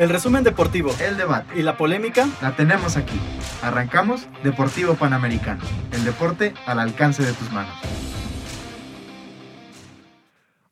El 0.00 0.08
resumen 0.08 0.42
deportivo 0.42 0.90
El 0.98 1.18
debate. 1.18 1.60
y 1.60 1.62
la 1.62 1.76
polémica 1.76 2.26
La 2.40 2.56
tenemos 2.56 2.96
aquí. 2.96 3.20
Arrancamos 3.62 4.26
Deportivo 4.42 4.94
Panamericano. 4.94 5.62
El 5.92 6.04
deporte 6.06 6.54
al 6.64 6.78
alcance 6.78 7.22
de 7.22 7.34
tus 7.34 7.52
manos. 7.52 7.74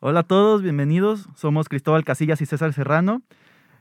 Hola 0.01 0.21
a 0.21 0.23
todos, 0.23 0.62
bienvenidos. 0.62 1.29
Somos 1.37 1.69
Cristóbal 1.69 2.05
Casillas 2.05 2.41
y 2.41 2.47
César 2.47 2.73
Serrano. 2.73 3.21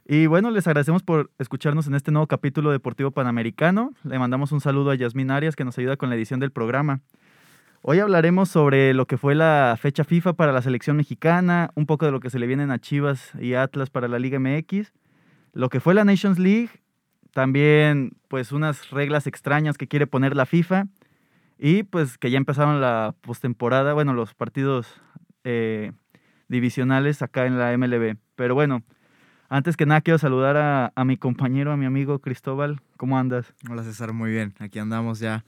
Y 0.06 0.26
bueno, 0.26 0.52
les 0.52 0.68
agradecemos 0.68 1.02
por 1.02 1.32
escucharnos 1.40 1.88
en 1.88 1.96
este 1.96 2.12
nuevo 2.12 2.28
capítulo 2.28 2.72
Deportivo 2.72 3.12
Panamericano. 3.12 3.94
Le 4.04 4.20
mandamos 4.20 4.52
un 4.52 4.60
saludo 4.60 4.92
a 4.92 4.96
Yasmín 4.96 5.32
Arias 5.32 5.56
que 5.56 5.64
nos 5.64 5.78
ayuda 5.78 5.96
con 5.96 6.10
la 6.10 6.18
edición 6.18 6.42
del 6.42 6.52
programa. 6.52 7.00
Hoy 7.84 8.00
hablaremos 8.00 8.50
sobre 8.50 8.94
lo 8.94 9.06
que 9.06 9.16
fue 9.16 9.34
la 9.34 9.78
fecha 9.80 10.04
FIFA 10.04 10.34
para 10.34 10.52
la 10.52 10.62
selección 10.62 10.98
mexicana, 10.98 11.70
un 11.76 11.86
poco 11.86 12.06
de 12.06 12.12
lo 12.12 12.20
que 12.20 12.30
se 12.30 12.38
le 12.38 12.48
vienen 12.48 12.70
a 12.70 12.80
Chivas 12.80 13.32
y 13.40 13.54
Atlas 13.54 13.90
para 13.90 14.10
la 14.10 14.20
Liga 14.20 14.40
MX, 14.40 14.92
lo 15.58 15.70
que 15.70 15.80
fue 15.80 15.96
la 15.96 16.06
Nations 16.06 16.38
League, 16.38 16.70
también 17.34 18.12
pues 18.28 18.52
unas 18.52 18.92
reglas 18.92 19.26
extrañas 19.26 19.76
que 19.76 19.88
quiere 19.88 20.06
poner 20.06 20.36
la 20.36 20.46
FIFA 20.46 20.86
y 21.58 21.82
pues 21.82 22.20
que 22.20 22.30
ya 22.30 22.38
empezaron 22.38 22.80
la 22.80 23.16
postemporada, 23.22 23.94
bueno, 23.94 24.14
los 24.14 24.36
partidos 24.36 25.02
eh, 25.44 25.94
divisionales 26.48 27.24
acá 27.24 27.48
en 27.48 27.58
la 27.58 27.76
MLB. 27.76 28.18
Pero 28.36 28.54
bueno, 28.54 28.84
antes 29.50 29.78
que 29.78 29.88
nada 29.88 30.02
quiero 30.02 30.20
saludar 30.20 30.58
a, 30.58 30.94
a 30.96 31.06
mi 31.06 31.18
compañero, 31.18 31.72
a 31.72 31.78
mi 31.78 31.88
amigo 31.88 32.20
Cristóbal. 32.20 32.80
¿Cómo 32.96 33.18
andas? 33.18 33.52
Hola 33.68 33.84
César, 33.84 34.14
muy 34.14 34.30
bien. 34.30 34.54
Aquí 34.60 34.78
andamos 34.78 35.18
ya 35.18 35.44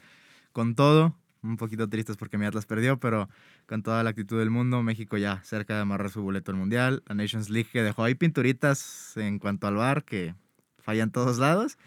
con 0.54 0.74
todo. 0.74 1.14
Un 1.44 1.56
poquito 1.56 1.88
tristes 1.88 2.18
porque 2.18 2.40
mi 2.40 2.46
Atlas 2.46 2.66
perdió, 2.66 3.00
pero 3.00 3.30
con 3.70 3.84
toda 3.84 4.04
la 4.04 4.10
actitud 4.10 4.40
del 4.40 4.50
mundo. 4.50 4.82
México 4.82 5.16
ya 5.18 5.42
cerca 5.44 5.76
de 5.76 5.82
amarrar 5.82 6.10
su 6.10 6.24
boleto 6.24 6.52
al 6.52 6.58
Mundial. 6.58 7.04
La 7.08 7.14
Nations 7.14 7.52
League 7.52 7.70
que 7.72 7.84
dejó 7.84 8.04
ahí 8.04 8.16
pinturitas 8.16 9.16
en 9.16 9.38
cuanto 9.38 9.68
al 9.68 9.76
bar 9.76 10.04
que 10.04 10.34
fallan 10.80 11.12
todos 11.12 11.38
lados. 11.38 11.78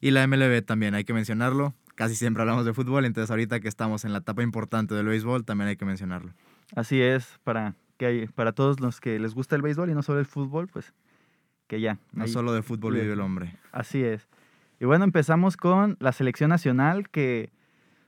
Y 0.00 0.10
la 0.10 0.26
MLB 0.26 0.62
también, 0.66 0.94
hay 0.96 1.04
que 1.04 1.14
mencionarlo. 1.14 1.74
Casi 1.94 2.16
siempre 2.16 2.40
hablamos 2.42 2.64
de 2.64 2.74
fútbol, 2.74 3.04
entonces 3.04 3.30
ahorita 3.30 3.60
que 3.60 3.68
estamos 3.68 4.04
en 4.04 4.12
la 4.12 4.18
etapa 4.18 4.42
importante 4.42 4.94
del 4.96 5.06
béisbol, 5.06 5.44
también 5.44 5.68
hay 5.68 5.76
que 5.76 5.84
mencionarlo. 5.84 6.32
Así 6.74 7.00
es, 7.00 7.38
para, 7.44 7.76
que 7.98 8.06
hay, 8.06 8.26
para 8.26 8.50
todos 8.52 8.80
los 8.80 9.00
que 9.00 9.20
les 9.20 9.32
gusta 9.34 9.54
el 9.54 9.62
béisbol 9.62 9.90
y 9.90 9.94
no 9.94 10.02
solo 10.02 10.18
el 10.18 10.26
fútbol, 10.26 10.66
pues 10.66 10.92
que 11.68 11.80
ya. 11.80 11.98
No 12.12 12.24
ahí- 12.24 12.30
solo 12.32 12.52
de 12.52 12.62
fútbol 12.62 12.94
vive 12.94 13.12
el 13.12 13.20
hombre. 13.20 13.54
Así 13.70 14.02
es. 14.02 14.26
Y 14.80 14.86
bueno, 14.86 15.04
empezamos 15.04 15.56
con 15.56 15.96
la 16.00 16.10
selección 16.10 16.48
nacional, 16.50 17.08
que 17.10 17.50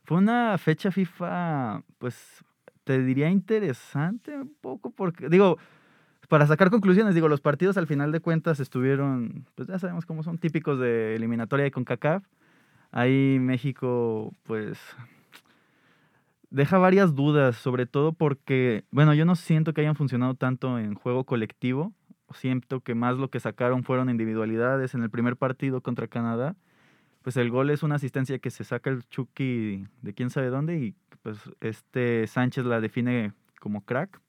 fue 0.05 0.17
una 0.19 0.59
fecha 0.59 0.91
FIFA, 0.91 1.83
pues 1.99 2.43
te 2.85 3.03
diría 3.03 3.31
interesante 3.31 4.37
un 4.37 4.55
poco, 4.61 4.91
porque, 4.91 5.29
digo, 5.29 5.59
para 6.29 6.47
sacar 6.47 6.71
conclusiones, 6.71 7.15
digo, 7.15 7.29
los 7.29 7.41
partidos 7.41 7.77
al 7.77 7.87
final 7.87 8.13
de 8.13 8.21
cuentas 8.21 8.61
estuvieron, 8.61 9.47
pues 9.55 9.69
ya 9.69 9.79
sabemos 9.79 10.07
cómo 10.07 10.23
son, 10.23 10.39
típicos 10.39 10.79
de 10.79 11.17
eliminatoria 11.17 11.65
de 11.65 11.71
CONCACAF. 11.71 12.25
Ahí 12.93 13.39
México, 13.41 14.33
pues, 14.45 14.79
deja 16.51 16.79
varias 16.79 17.15
dudas, 17.15 17.57
sobre 17.57 17.87
todo 17.87 18.13
porque, 18.13 18.85
bueno, 18.91 19.15
yo 19.15 19.25
no 19.25 19.35
siento 19.35 19.75
que 19.75 19.81
hayan 19.81 19.97
funcionado 19.97 20.35
tanto 20.35 20.79
en 20.79 20.95
juego 20.95 21.25
colectivo. 21.25 21.93
Siento 22.33 22.81
que 22.81 22.95
más 22.95 23.17
lo 23.17 23.29
que 23.29 23.41
sacaron 23.41 23.85
fueron 23.85 24.11
individualidades 24.11 24.95
en 24.95 25.03
el 25.03 25.11
primer 25.11 25.37
partido 25.37 25.81
contra 25.81 26.09
Canadá. 26.09 26.57
Pues 27.23 27.37
el 27.37 27.51
gol 27.51 27.71
es 27.71 27.83
una 27.83 27.95
asistencia 27.97 28.39
que 28.39 28.51
se 28.51 28.65
saca 28.65 28.91
el 28.91 29.03
Chucky 29.09 29.87
de 30.03 30.15
quién 30.15 30.31
sabe 30.31 30.49
dónde 30.49 30.79
y 30.79 30.95
pues 31.25 31.39
este 31.63 32.27
Sánchez 32.27 32.67
la 32.67 32.83
define 32.83 33.33
como 33.59 33.81
crack. 33.81 34.21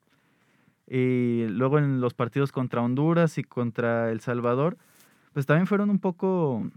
Y 0.88 1.46
luego 1.48 1.78
en 1.78 2.00
los 2.00 2.14
partidos 2.14 2.52
contra 2.52 2.80
Honduras 2.80 3.36
y 3.36 3.44
contra 3.44 4.10
El 4.10 4.20
Salvador, 4.20 4.78
pues 5.34 5.44
también 5.44 5.66
fueron 5.66 5.90
un 5.90 5.98
poco, 5.98 6.70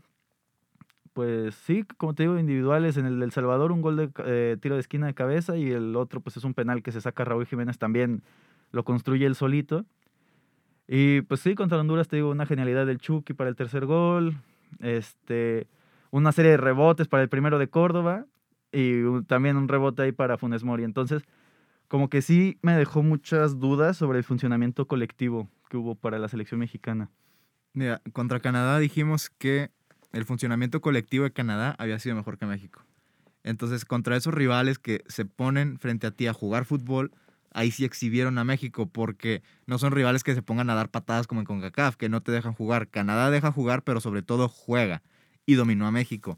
pues 1.13 1.56
sí, 1.56 1.85
como 1.96 2.16
te 2.16 2.24
digo, 2.24 2.38
individuales. 2.38 2.97
En 2.97 3.06
el 3.06 3.19
del 3.22 3.31
Salvador 3.31 3.72
un 3.72 3.81
gol 3.81 3.96
de 3.96 4.09
eh, 4.25 4.58
tiro 4.59 4.75
de 4.75 4.81
esquina 4.81 5.08
de 5.08 5.13
cabeza 5.13 5.56
y 5.56 5.72
el 5.72 5.96
otro 5.96 6.19
pues 6.19 6.35
es 6.35 6.44
un 6.44 6.53
penal 6.53 6.84
que 6.84 6.91
se 6.91 7.00
saca 7.00 7.24
Raúl 7.24 7.46
Jiménez 7.46 7.78
también 7.78 8.22
lo 8.72 8.84
construye 8.84 9.25
él 9.25 9.35
solito. 9.35 9.85
Y 10.85 11.22
pues 11.22 11.40
sí, 11.40 11.56
contra 11.56 11.79
Honduras 11.79 12.09
te 12.09 12.18
digo 12.18 12.29
una 12.29 12.46
genialidad 12.46 12.85
del 12.85 12.97
Chucky 12.97 13.34
para 13.34 13.50
el 13.50 13.56
tercer 13.56 13.85
gol, 13.85 14.35
este, 14.79 15.68
una 16.12 16.34
serie 16.34 16.52
de 16.52 16.58
rebotes 16.58 17.08
para 17.08 17.24
el 17.24 17.29
primero 17.29 17.58
de 17.58 17.69
Córdoba 17.69 18.25
y 18.72 19.24
también 19.24 19.57
un 19.57 19.68
rebote 19.68 20.03
ahí 20.03 20.12
para 20.12 20.38
Funes 20.38 20.63
Mori. 20.63 20.84
Entonces, 20.84 21.24
como 21.88 22.09
que 22.09 22.22
sí 22.22 22.57
me 22.62 22.74
dejó 22.74 23.03
muchas 23.03 23.59
dudas 23.59 23.97
sobre 23.97 24.19
el 24.19 24.24
funcionamiento 24.24 24.88
colectivo 24.88 25.50
que 25.69 25.78
hubo 25.78 25.96
para 25.96 26.19
la 26.19 26.28
selección 26.28 26.59
mexicana. 26.59 27.09
Mira, 27.74 28.02
contra 28.13 28.40
Canadá 28.40 28.79
dijimos 28.79 29.29
que 29.29 29.72
el 30.12 30.25
funcionamiento 30.25 30.81
colectivo 30.81 31.24
de 31.24 31.31
Canadá 31.31 31.75
había 31.78 32.00
sido 32.00 32.16
mejor 32.16 32.38
que 32.38 32.46
México. 32.46 32.84
Entonces, 33.44 33.85
contra 33.85 34.18
esos 34.18 34.34
rivales 34.34 34.79
que 34.79 35.03
se 35.08 35.25
ponen 35.25 35.78
frente 35.78 36.08
a 36.08 36.12
ti 36.12 36.28
a 36.28 36.34
jugar 36.34 36.66
fútbol, 36.66 37.12
ahí 37.52 37.72
sí 37.72 37.85
exhibieron 37.85 38.38
a 38.38 38.44
México, 38.44 38.88
porque 38.88 39.41
no 39.66 39.78
son 39.78 39.91
rivales 39.91 40.24
que 40.24 40.35
se 40.35 40.41
pongan 40.41 40.69
a 40.69 40.75
dar 40.75 40.90
patadas 40.90 41.28
como 41.28 41.41
en 41.41 41.46
CONCACAF, 41.46 41.96
que 41.96 42.09
no 42.09 42.22
te 42.22 42.31
dejan 42.31 42.53
jugar. 42.53 42.90
Canadá 42.90 43.29
deja 43.31 43.52
jugar, 43.52 43.84
pero 43.84 44.02
sobre 44.02 44.22
todo 44.22 44.50
juega 44.50 45.02
y 45.46 45.56
dominó 45.56 45.88
a 45.88 45.91
México. 45.91 46.38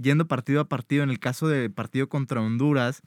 Yendo 0.00 0.26
partido 0.26 0.60
a 0.60 0.68
partido, 0.68 1.02
en 1.02 1.10
el 1.10 1.18
caso 1.18 1.48
del 1.48 1.70
partido 1.70 2.08
contra 2.08 2.40
Honduras, 2.40 3.02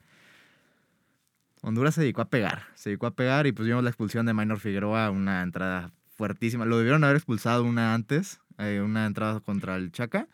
Honduras 1.62 1.94
se 1.94 2.02
dedicó 2.02 2.20
a 2.20 2.28
pegar, 2.28 2.64
se 2.74 2.90
dedicó 2.90 3.06
a 3.06 3.14
pegar 3.14 3.46
y 3.46 3.52
pues 3.52 3.66
vimos 3.66 3.82
la 3.82 3.88
expulsión 3.88 4.26
de 4.26 4.34
Minor 4.34 4.60
Figueroa, 4.60 5.10
una 5.10 5.42
entrada 5.42 5.92
fuertísima. 6.14 6.66
Lo 6.66 6.76
debieron 6.76 7.04
haber 7.04 7.16
expulsado 7.16 7.64
una 7.64 7.94
antes, 7.94 8.40
eh, 8.58 8.82
una 8.84 9.06
entrada 9.06 9.40
contra 9.40 9.76
el 9.76 9.90
Chaca, 9.90 10.28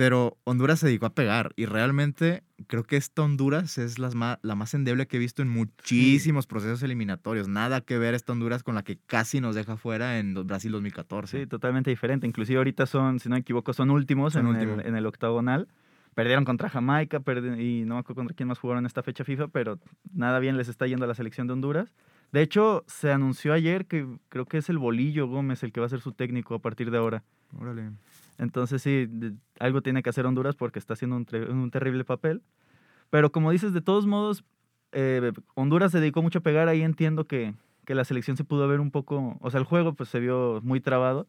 pero 0.00 0.38
Honduras 0.44 0.78
se 0.80 0.86
dedicó 0.86 1.04
a 1.04 1.14
pegar 1.14 1.52
y 1.56 1.66
realmente 1.66 2.42
creo 2.68 2.84
que 2.84 2.96
esta 2.96 3.20
Honduras 3.20 3.76
es 3.76 3.98
las 3.98 4.14
ma- 4.14 4.38
la 4.40 4.54
más 4.54 4.72
endeble 4.72 5.06
que 5.06 5.18
he 5.18 5.20
visto 5.20 5.42
en 5.42 5.48
muchísimos 5.50 6.46
procesos 6.46 6.82
eliminatorios. 6.82 7.48
Nada 7.48 7.82
que 7.82 7.98
ver 7.98 8.14
esta 8.14 8.32
Honduras 8.32 8.62
con 8.62 8.74
la 8.74 8.82
que 8.82 8.96
casi 8.96 9.42
nos 9.42 9.54
deja 9.54 9.76
fuera 9.76 10.18
en 10.18 10.32
Brasil 10.46 10.72
2014. 10.72 11.40
Sí, 11.40 11.46
totalmente 11.46 11.90
diferente. 11.90 12.26
Inclusive 12.26 12.56
ahorita 12.56 12.86
son, 12.86 13.18
si 13.20 13.28
no 13.28 13.34
me 13.34 13.40
equivoco, 13.40 13.74
son 13.74 13.90
últimos 13.90 14.32
Son 14.32 14.46
en. 14.56 14.56
El, 14.56 14.86
en 14.86 14.96
el 14.96 15.04
octagonal. 15.04 15.68
Perdieron 16.14 16.46
contra 16.46 16.70
Jamaica 16.70 17.22
y 17.58 17.82
no 17.84 17.94
me 17.96 18.00
acuerdo 18.00 18.20
contra 18.20 18.34
quién 18.34 18.48
más 18.48 18.58
jugaron 18.58 18.82
en 18.84 18.86
esta 18.86 19.02
fecha 19.02 19.22
FIFA, 19.24 19.48
pero 19.48 19.78
nada 20.14 20.38
bien 20.38 20.56
les 20.56 20.68
está 20.68 20.86
yendo 20.86 21.04
a 21.04 21.08
la 21.08 21.14
selección 21.14 21.46
de 21.46 21.52
Honduras. 21.52 21.94
De 22.32 22.42
hecho, 22.42 22.84
se 22.86 23.10
anunció 23.12 23.52
ayer 23.52 23.86
que 23.86 24.06
creo 24.28 24.46
que 24.46 24.58
es 24.58 24.68
el 24.68 24.78
Bolillo 24.78 25.26
Gómez 25.26 25.62
el 25.62 25.72
que 25.72 25.80
va 25.80 25.86
a 25.86 25.90
ser 25.90 26.00
su 26.00 26.12
técnico 26.12 26.54
a 26.54 26.58
partir 26.60 26.90
de 26.90 26.98
ahora. 26.98 27.24
Órale. 27.58 27.90
Entonces 28.38 28.80
sí, 28.82 29.06
de- 29.08 29.34
algo 29.58 29.82
tiene 29.82 30.02
que 30.02 30.10
hacer 30.10 30.24
Honduras 30.26 30.54
porque 30.56 30.78
está 30.78 30.94
haciendo 30.94 31.16
un, 31.16 31.26
un 31.50 31.70
terrible 31.70 32.04
papel. 32.04 32.42
Pero 33.10 33.32
como 33.32 33.50
dices, 33.50 33.72
de 33.72 33.80
todos 33.80 34.06
modos, 34.06 34.44
eh, 34.92 35.32
Honduras 35.54 35.90
se 35.92 35.98
dedicó 36.00 36.22
mucho 36.22 36.38
a 36.38 36.42
pegar. 36.42 36.68
Ahí 36.68 36.82
entiendo 36.82 37.24
que, 37.26 37.54
que 37.84 37.94
la 37.96 38.04
selección 38.04 38.36
se 38.36 38.44
pudo 38.44 38.68
ver 38.68 38.78
un 38.80 38.92
poco, 38.92 39.36
o 39.40 39.50
sea, 39.50 39.58
el 39.58 39.66
juego 39.66 39.94
pues 39.94 40.08
se 40.08 40.20
vio 40.20 40.60
muy 40.62 40.80
trabado. 40.80 41.26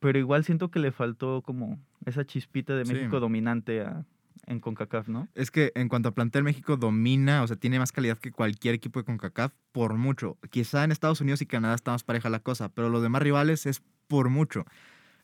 Pero 0.00 0.18
igual 0.18 0.44
siento 0.44 0.70
que 0.70 0.78
le 0.80 0.90
faltó 0.92 1.42
como 1.42 1.78
esa 2.06 2.24
chispita 2.24 2.74
de 2.76 2.84
Sí. 2.84 2.92
México 2.94 3.20
dominante 3.20 3.82
a- 3.82 4.04
en 4.48 4.60
CONCACAF, 4.60 5.08
¿no? 5.08 5.28
Es 5.34 5.50
que 5.50 5.72
en 5.74 5.88
cuanto 5.88 6.08
a 6.08 6.14
plantel, 6.14 6.42
México 6.42 6.76
domina, 6.76 7.42
o 7.42 7.46
sea, 7.46 7.56
tiene 7.56 7.78
más 7.78 7.92
calidad 7.92 8.18
que 8.18 8.32
cualquier 8.32 8.74
equipo 8.74 8.98
de 8.98 9.04
CONCACAF 9.04 9.52
por 9.72 9.94
mucho. 9.94 10.38
Quizá 10.50 10.84
en 10.84 10.90
Estados 10.90 11.20
Unidos 11.20 11.42
y 11.42 11.46
Canadá 11.46 11.74
está 11.74 11.92
más 11.92 12.02
pareja 12.02 12.30
la 12.30 12.40
cosa, 12.40 12.70
pero 12.70 12.88
los 12.88 13.02
demás 13.02 13.22
rivales 13.22 13.66
es 13.66 13.82
por 14.08 14.30
mucho. 14.30 14.64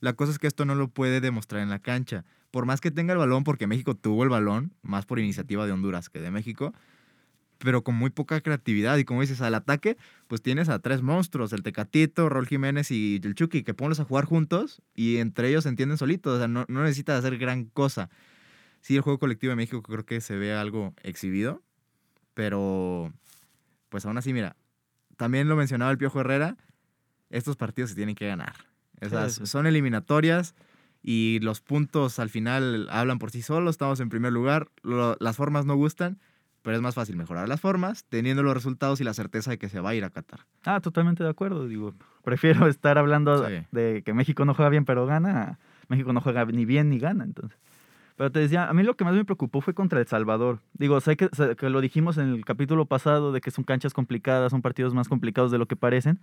La 0.00 0.12
cosa 0.12 0.32
es 0.32 0.38
que 0.38 0.46
esto 0.46 0.64
no 0.64 0.74
lo 0.74 0.88
puede 0.88 1.20
demostrar 1.20 1.62
en 1.62 1.70
la 1.70 1.78
cancha. 1.78 2.24
Por 2.50 2.66
más 2.66 2.80
que 2.80 2.90
tenga 2.90 3.12
el 3.14 3.18
balón, 3.18 3.42
porque 3.42 3.66
México 3.66 3.94
tuvo 3.94 4.22
el 4.22 4.28
balón, 4.28 4.72
más 4.82 5.06
por 5.06 5.18
iniciativa 5.18 5.66
de 5.66 5.72
Honduras 5.72 6.10
que 6.10 6.20
de 6.20 6.30
México, 6.30 6.74
pero 7.58 7.82
con 7.82 7.94
muy 7.94 8.10
poca 8.10 8.40
creatividad. 8.42 8.98
Y 8.98 9.04
como 9.04 9.22
dices, 9.22 9.40
al 9.40 9.54
ataque, 9.54 9.96
pues 10.28 10.42
tienes 10.42 10.68
a 10.68 10.78
tres 10.80 11.00
monstruos, 11.00 11.52
el 11.54 11.62
Tecatito, 11.62 12.28
Rol 12.28 12.46
Jiménez 12.46 12.90
y 12.90 13.20
el 13.24 13.34
Chucky, 13.34 13.62
que 13.62 13.72
ponlos 13.72 14.00
a 14.00 14.04
jugar 14.04 14.26
juntos 14.26 14.82
y 14.94 15.16
entre 15.16 15.48
ellos 15.48 15.64
entienden 15.64 15.96
solitos. 15.96 16.34
O 16.34 16.38
sea, 16.38 16.48
no 16.48 16.66
necesitas 16.68 17.18
hacer 17.18 17.38
gran 17.38 17.64
cosa. 17.64 18.10
Sí, 18.84 18.96
el 18.96 19.00
juego 19.00 19.18
colectivo 19.18 19.48
de 19.52 19.56
México 19.56 19.82
creo 19.82 20.04
que 20.04 20.20
se 20.20 20.36
ve 20.36 20.52
algo 20.52 20.92
exhibido, 21.02 21.62
pero 22.34 23.10
pues 23.88 24.04
aún 24.04 24.18
así, 24.18 24.34
mira, 24.34 24.56
también 25.16 25.48
lo 25.48 25.56
mencionaba 25.56 25.90
el 25.90 25.96
Piojo 25.96 26.20
Herrera, 26.20 26.58
estos 27.30 27.56
partidos 27.56 27.88
se 27.90 27.96
tienen 27.96 28.14
que 28.14 28.26
ganar. 28.26 28.52
Sí, 29.00 29.08
sí. 29.30 29.46
son 29.46 29.66
eliminatorias 29.66 30.54
y 31.02 31.38
los 31.40 31.62
puntos 31.62 32.18
al 32.18 32.28
final 32.28 32.86
hablan 32.90 33.18
por 33.18 33.30
sí 33.30 33.40
solos, 33.40 33.70
estamos 33.76 34.00
en 34.00 34.10
primer 34.10 34.34
lugar, 34.34 34.68
lo- 34.82 35.16
las 35.18 35.36
formas 35.36 35.64
no 35.64 35.76
gustan, 35.76 36.18
pero 36.60 36.76
es 36.76 36.82
más 36.82 36.94
fácil 36.94 37.16
mejorar 37.16 37.48
las 37.48 37.62
formas 37.62 38.04
teniendo 38.10 38.42
los 38.42 38.52
resultados 38.52 39.00
y 39.00 39.04
la 39.04 39.14
certeza 39.14 39.50
de 39.50 39.56
que 39.58 39.70
se 39.70 39.80
va 39.80 39.90
a 39.90 39.94
ir 39.94 40.04
a 40.04 40.10
Qatar. 40.10 40.40
Ah, 40.64 40.80
totalmente 40.80 41.24
de 41.24 41.30
acuerdo. 41.30 41.66
Digo, 41.68 41.94
prefiero 42.22 42.66
estar 42.68 42.98
hablando 42.98 43.48
Sí. 43.48 43.64
de 43.72 44.02
que 44.04 44.12
México 44.12 44.44
no 44.44 44.52
juega 44.52 44.68
bien 44.68 44.84
pero 44.84 45.06
gana. 45.06 45.58
México 45.88 46.12
no 46.12 46.20
juega 46.20 46.44
ni 46.44 46.66
bien 46.66 46.90
ni 46.90 46.98
gana, 46.98 47.24
entonces. 47.24 47.58
Pero 48.16 48.30
te 48.30 48.38
decía, 48.38 48.68
a 48.68 48.72
mí 48.74 48.82
lo 48.84 48.96
que 48.96 49.04
más 49.04 49.14
me 49.14 49.24
preocupó 49.24 49.60
fue 49.60 49.74
contra 49.74 49.98
El 50.00 50.06
Salvador. 50.06 50.60
Digo, 50.74 51.00
sé 51.00 51.16
que, 51.16 51.28
lo 51.68 51.80
dijimos 51.80 52.16
en 52.16 52.28
el 52.28 52.44
capítulo 52.44 52.86
pasado 52.86 53.32
de 53.32 53.40
que 53.40 53.50
son 53.50 53.64
canchas 53.64 53.92
complicadas, 53.92 54.52
son 54.52 54.62
partidos 54.62 54.94
más 54.94 55.08
complicados 55.08 55.50
de 55.50 55.58
lo 55.58 55.66
que 55.66 55.74
parecen. 55.74 56.20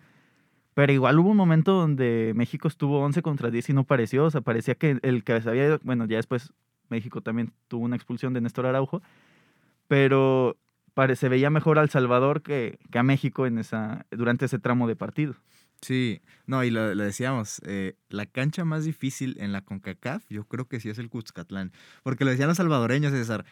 Pero 0.73 0.93
igual 0.93 1.19
hubo 1.19 1.29
un 1.31 1.37
momento 1.37 1.73
donde 1.73 2.31
México 2.33 2.69
estuvo 2.69 3.01
11 3.01 3.21
contra 3.21 3.49
10 3.51 3.69
y 3.69 3.73
no 3.73 3.83
pareció. 3.83 4.25
O 4.25 4.31
sea, 4.31 4.39
parecía 4.39 4.75
que 4.75 4.99
el 5.01 5.23
que 5.25 5.41
se 5.41 5.49
había 5.49 5.65
ido- 5.65 5.79
bueno, 5.83 6.05
ya 6.05 6.15
después 6.15 6.53
México 6.89 7.21
también 7.21 7.51
tuvo 7.67 7.83
una 7.83 7.97
expulsión 7.97 8.33
de 8.33 8.39
Néstor 8.39 8.65
Araujo. 8.65 9.01
Pero 9.87 10.55
se 11.15 11.29
veía 11.29 11.49
mejor 11.49 11.79
al 11.79 11.89
Salvador 11.89 12.41
que, 12.41 12.79
que 12.91 12.99
a 12.99 13.03
México 13.03 13.45
en 13.45 13.57
esa, 13.57 14.05
durante 14.11 14.45
ese 14.45 14.59
tramo 14.59 14.87
de 14.87 14.95
partido. 14.95 15.35
Sí, 15.81 16.21
no, 16.45 16.63
y 16.63 16.69
lo, 16.69 16.93
lo 16.93 17.03
decíamos, 17.03 17.59
eh, 17.65 17.95
la 18.09 18.27
cancha 18.27 18.63
más 18.65 18.85
difícil 18.85 19.35
en 19.39 19.51
la 19.51 19.61
CONCACAF, 19.61 20.23
yo 20.29 20.45
creo 20.45 20.67
que 20.67 20.79
sí 20.79 20.89
es 20.89 20.99
el 20.99 21.09
Cuscatlán. 21.09 21.71
Porque 22.03 22.23
lo 22.23 22.31
decían 22.31 22.47
los 22.47 22.57
salvadoreños, 22.57 23.11
César. 23.11 23.45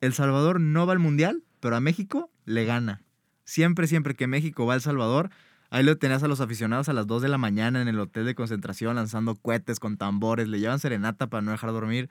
El 0.00 0.14
Salvador 0.14 0.60
no 0.60 0.86
va 0.86 0.92
al 0.92 0.98
Mundial, 0.98 1.42
pero 1.60 1.76
a 1.76 1.80
México 1.80 2.30
le 2.44 2.64
gana. 2.64 3.02
Siempre, 3.44 3.86
siempre 3.86 4.14
que 4.14 4.26
México 4.26 4.66
va 4.66 4.74
al 4.74 4.80
Salvador, 4.80 5.30
ahí 5.70 5.84
lo 5.84 5.96
tenías 5.98 6.22
a 6.22 6.28
los 6.28 6.40
aficionados 6.40 6.88
a 6.88 6.94
las 6.94 7.06
2 7.06 7.22
de 7.22 7.28
la 7.28 7.38
mañana 7.38 7.82
en 7.82 7.88
el 7.88 8.00
hotel 8.00 8.24
de 8.24 8.34
concentración 8.34 8.96
lanzando 8.96 9.34
cohetes 9.36 9.78
con 9.78 9.96
tambores, 9.96 10.48
le 10.48 10.58
llevan 10.58 10.78
serenata 10.78 11.28
para 11.28 11.42
no 11.42 11.52
dejar 11.52 11.72
dormir. 11.72 12.08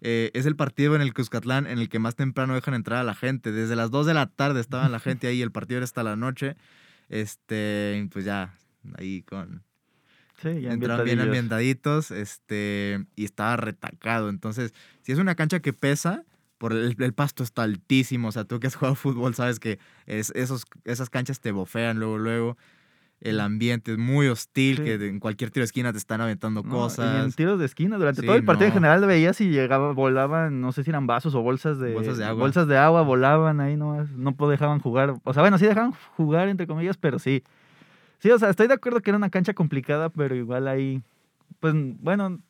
Eh, 0.00 0.30
es 0.34 0.46
el 0.46 0.56
partido 0.56 0.94
en 0.96 1.02
el 1.02 1.14
Cuscatlán 1.14 1.66
en 1.66 1.78
el 1.78 1.88
que 1.88 1.98
más 1.98 2.16
temprano 2.16 2.54
dejan 2.54 2.74
entrar 2.74 3.00
a 3.00 3.04
la 3.04 3.14
gente. 3.14 3.52
Desde 3.52 3.76
las 3.76 3.90
2 3.90 4.06
de 4.06 4.14
la 4.14 4.26
tarde 4.26 4.60
estaban 4.60 4.92
la 4.92 5.00
gente 5.00 5.26
ahí, 5.26 5.42
el 5.42 5.52
partido 5.52 5.78
era 5.78 5.84
hasta 5.84 6.02
la 6.02 6.16
noche. 6.16 6.56
Este, 7.08 8.08
pues 8.12 8.24
ya, 8.24 8.54
ahí 8.98 9.22
con, 9.22 9.62
Sí, 10.42 10.60
ya 10.62 10.72
entraron 10.72 11.04
bien 11.04 11.20
ambientaditos, 11.20 12.10
este, 12.10 13.04
y 13.16 13.24
estaba 13.24 13.56
retacado. 13.56 14.28
Entonces, 14.28 14.74
si 15.02 15.12
es 15.12 15.18
una 15.18 15.36
cancha 15.36 15.60
que 15.60 15.72
pesa, 15.72 16.24
por 16.58 16.72
el, 16.72 16.96
el 16.98 17.12
pasto 17.14 17.42
está 17.44 17.62
altísimo. 17.62 18.28
O 18.28 18.32
sea, 18.32 18.44
tú 18.44 18.58
que 18.58 18.66
has 18.66 18.74
jugado 18.74 18.94
fútbol 18.96 19.34
sabes 19.34 19.60
que 19.60 19.78
es, 20.06 20.30
esos, 20.34 20.64
esas 20.84 21.08
canchas 21.08 21.40
te 21.40 21.52
bofean 21.52 21.98
luego, 21.98 22.18
luego. 22.18 22.56
El 23.20 23.40
ambiente 23.40 23.92
es 23.92 23.98
muy 23.98 24.26
hostil, 24.28 24.78
Sí. 24.78 24.82
que 24.84 24.94
en 25.08 25.18
cualquier 25.20 25.50
tiro 25.50 25.62
de 25.62 25.66
esquina 25.66 25.92
te 25.92 25.98
están 25.98 26.20
aventando 26.20 26.62
No, 26.62 26.68
y 26.68 26.70
en 26.72 26.78
cosas. 26.78 27.36
tiros 27.36 27.58
de 27.58 27.64
esquina, 27.64 27.96
durante 27.96 28.20
Sí, 28.20 28.26
todo 28.26 28.36
el 28.36 28.44
partido 28.44 28.66
en 28.66 28.74
general 28.74 29.06
veías 29.06 29.40
y 29.40 29.48
llegaba, 29.48 29.92
volaban, 29.92 30.60
no 30.60 30.72
sé 30.72 30.82
si 30.84 30.90
eran 30.90 31.06
vasos 31.06 31.34
o 31.34 31.40
bolsas 31.42 31.78
de, 31.78 31.94
Bolsas 31.94 32.18
de 32.18 32.24
agua. 32.24 32.42
bolsas 32.42 32.66
de 32.66 32.76
agua, 32.76 33.02
volaban 33.02 33.60
ahí 33.60 33.76
nomás, 33.76 34.10
no 34.10 34.32
dejaban 34.48 34.80
jugar. 34.80 35.14
O 35.22 35.32
sea, 35.32 35.42
bueno, 35.42 35.56
sí 35.58 35.64
dejaban 35.64 35.92
jugar, 36.16 36.48
entre 36.48 36.66
comillas, 36.66 36.96
pero 36.98 37.18
sí. 37.18 37.44
Sí, 38.24 38.30
o 38.30 38.38
sea, 38.38 38.48
estoy 38.48 38.68
de 38.68 38.72
acuerdo 38.72 39.02
que 39.02 39.10
era 39.10 39.18
una 39.18 39.28
cancha 39.28 39.52
complicada, 39.52 40.08
pero 40.08 40.34
igual 40.34 40.66
ahí, 40.66 41.02
pues, 41.60 41.74
bueno, 41.74 42.40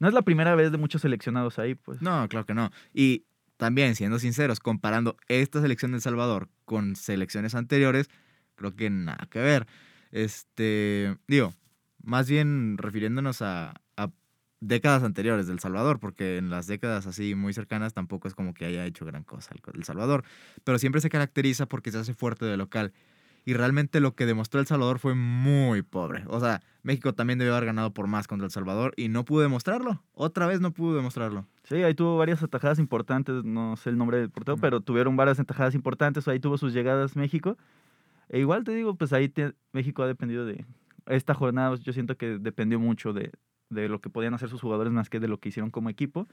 no 0.00 0.08
es 0.08 0.12
la 0.12 0.22
primera 0.22 0.56
vez 0.56 0.72
de 0.72 0.78
muchos 0.78 1.02
seleccionados 1.02 1.60
ahí, 1.60 1.76
pues. 1.76 2.02
No, 2.02 2.28
claro 2.28 2.44
que 2.44 2.54
no. 2.54 2.72
Y 2.92 3.24
también, 3.58 3.94
siendo 3.94 4.18
sinceros, 4.18 4.58
comparando 4.58 5.16
esta 5.28 5.60
selección 5.60 5.92
de 5.92 5.98
El 5.98 6.02
Salvador 6.02 6.48
con 6.64 6.96
selecciones 6.96 7.54
anteriores, 7.54 8.10
creo 8.56 8.74
que 8.74 8.90
nada 8.90 9.28
que 9.30 9.38
ver. 9.38 9.68
Este, 10.10 11.16
digo, 11.28 11.54
más 12.02 12.28
bien 12.28 12.76
refiriéndonos 12.76 13.40
a, 13.40 13.74
a 13.96 14.10
décadas 14.58 15.04
anteriores 15.04 15.46
del 15.46 15.60
Salvador, 15.60 16.00
porque 16.00 16.38
en 16.38 16.50
las 16.50 16.66
décadas 16.66 17.06
así 17.06 17.36
muy 17.36 17.52
cercanas 17.52 17.94
tampoco 17.94 18.26
es 18.26 18.34
como 18.34 18.52
que 18.52 18.64
haya 18.64 18.84
hecho 18.84 19.06
gran 19.06 19.22
cosa 19.22 19.54
El 19.72 19.84
Salvador, 19.84 20.24
pero 20.64 20.76
siempre 20.80 21.00
se 21.00 21.08
caracteriza 21.08 21.66
porque 21.66 21.92
se 21.92 21.98
hace 21.98 22.14
fuerte 22.14 22.46
de 22.46 22.56
local. 22.56 22.92
Y 23.48 23.54
realmente 23.54 24.00
lo 24.00 24.14
que 24.14 24.26
demostró 24.26 24.60
El 24.60 24.66
Salvador 24.66 24.98
fue 24.98 25.14
muy 25.14 25.80
pobre. 25.80 26.22
O 26.26 26.38
sea, 26.38 26.60
México 26.82 27.14
también 27.14 27.38
debió 27.38 27.54
haber 27.54 27.64
ganado 27.64 27.94
por 27.94 28.06
más 28.06 28.26
contra 28.26 28.44
El 28.44 28.50
Salvador 28.50 28.92
y 28.94 29.08
no 29.08 29.24
pudo 29.24 29.40
demostrarlo. 29.40 30.02
Otra 30.12 30.46
vez 30.46 30.60
no 30.60 30.72
pudo 30.74 30.96
demostrarlo. 30.96 31.46
Sí, 31.62 31.76
ahí 31.76 31.94
tuvo 31.94 32.18
varias 32.18 32.42
atajadas 32.42 32.78
importantes, 32.78 33.44
no 33.44 33.74
sé 33.78 33.88
el 33.88 33.96
nombre 33.96 34.18
del 34.18 34.28
portero, 34.28 34.58
pero 34.58 34.82
tuvieron 34.82 35.16
varias 35.16 35.40
atajadas 35.40 35.74
importantes, 35.74 36.28
ahí 36.28 36.40
tuvo 36.40 36.58
sus 36.58 36.74
llegadas 36.74 37.16
México. 37.16 37.56
E 38.28 38.38
igual 38.38 38.64
te 38.64 38.74
digo, 38.74 38.96
pues 38.96 39.14
ahí 39.14 39.30
te- 39.30 39.54
México 39.72 40.02
ha 40.02 40.06
dependido 40.06 40.44
de... 40.44 40.66
Esta 41.06 41.32
jornada 41.32 41.74
yo 41.76 41.94
siento 41.94 42.18
que 42.18 42.36
dependió 42.38 42.78
mucho 42.78 43.14
de, 43.14 43.32
de 43.70 43.88
lo 43.88 44.02
que 44.02 44.10
podían 44.10 44.34
hacer 44.34 44.50
sus 44.50 44.60
jugadores 44.60 44.92
más 44.92 45.08
que 45.08 45.20
de 45.20 45.28
lo 45.28 45.38
que 45.38 45.48
hicieron 45.48 45.70
como 45.70 45.88
equipo. 45.88 46.28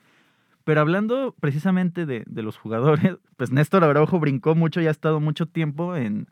Pero 0.66 0.82
hablando 0.82 1.34
precisamente 1.40 2.06
de, 2.06 2.26
de 2.28 2.44
los 2.44 2.58
jugadores, 2.58 3.20
pues 3.38 3.54
Néstor 3.54 3.86
Araujo 3.86 4.20
brincó 4.20 4.54
mucho 4.54 4.82
y 4.82 4.88
ha 4.88 4.92
estado 4.92 5.22
mucho 5.22 5.46
tiempo 5.46 5.96
en, 5.96 6.28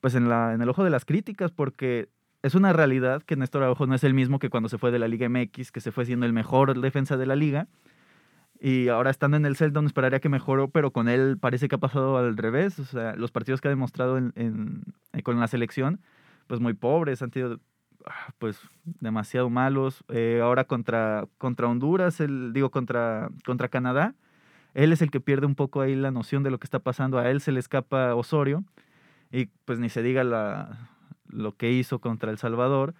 pues 0.00 0.14
en, 0.14 0.28
la, 0.28 0.52
en 0.54 0.62
el 0.62 0.68
ojo 0.68 0.84
de 0.84 0.90
las 0.90 1.04
críticas 1.04 1.50
porque 1.50 2.08
es 2.42 2.54
una 2.54 2.72
realidad 2.72 3.22
que 3.22 3.36
Néstor 3.36 3.62
Araujo 3.62 3.86
no 3.86 3.94
es 3.94 4.04
el 4.04 4.14
mismo 4.14 4.38
que 4.38 4.48
cuando 4.50 4.68
se 4.68 4.78
fue 4.78 4.90
de 4.90 4.98
la 4.98 5.08
Liga 5.08 5.28
MX, 5.28 5.72
que 5.72 5.80
se 5.80 5.90
fue 5.92 6.04
siendo 6.06 6.24
el 6.26 6.32
mejor 6.32 6.78
defensa 6.80 7.16
de 7.16 7.26
la 7.26 7.34
liga. 7.36 7.66
Y 8.60 8.88
ahora 8.88 9.10
estando 9.10 9.36
en 9.36 9.46
el 9.46 9.56
Celta, 9.56 9.78
uno 9.78 9.86
esperaría 9.86 10.18
que 10.20 10.28
mejoró, 10.28 10.68
pero 10.68 10.90
con 10.90 11.08
él 11.08 11.38
parece 11.38 11.68
que 11.68 11.76
ha 11.76 11.78
pasado 11.78 12.16
al 12.18 12.36
revés. 12.36 12.78
O 12.80 12.84
sea, 12.84 13.14
los 13.14 13.30
partidos 13.30 13.60
que 13.60 13.68
ha 13.68 13.70
demostrado 13.70 14.18
en- 14.18 14.82
eh, 15.12 15.22
con 15.22 15.38
la 15.38 15.46
selección, 15.46 16.00
pues 16.48 16.60
muy 16.60 16.74
pobres, 16.74 17.22
han 17.22 17.30
sido 17.30 17.60
ah, 18.06 18.32
pues 18.38 18.60
demasiado 19.00 19.48
malos. 19.48 20.02
Eh, 20.08 20.40
ahora 20.42 20.64
contra, 20.64 21.26
contra 21.38 21.68
Honduras, 21.68 22.20
el, 22.20 22.52
digo, 22.52 22.70
contra, 22.70 23.28
contra 23.44 23.68
Canadá, 23.68 24.14
él 24.74 24.92
es 24.92 25.02
el 25.02 25.10
que 25.10 25.20
pierde 25.20 25.46
un 25.46 25.54
poco 25.54 25.80
ahí 25.80 25.94
la 25.94 26.10
noción 26.10 26.42
de 26.42 26.50
lo 26.50 26.58
que 26.58 26.64
está 26.66 26.80
pasando. 26.80 27.18
A 27.18 27.30
él 27.30 27.40
se 27.40 27.52
le 27.52 27.60
escapa 27.60 28.14
Osorio 28.16 28.64
y 29.30 29.46
pues 29.64 29.78
ni 29.78 29.88
se 29.88 30.02
diga 30.02 30.24
la, 30.24 30.90
lo 31.26 31.56
que 31.56 31.72
hizo 31.72 32.00
contra 32.00 32.30
El 32.30 32.38
Salvador 32.38 32.94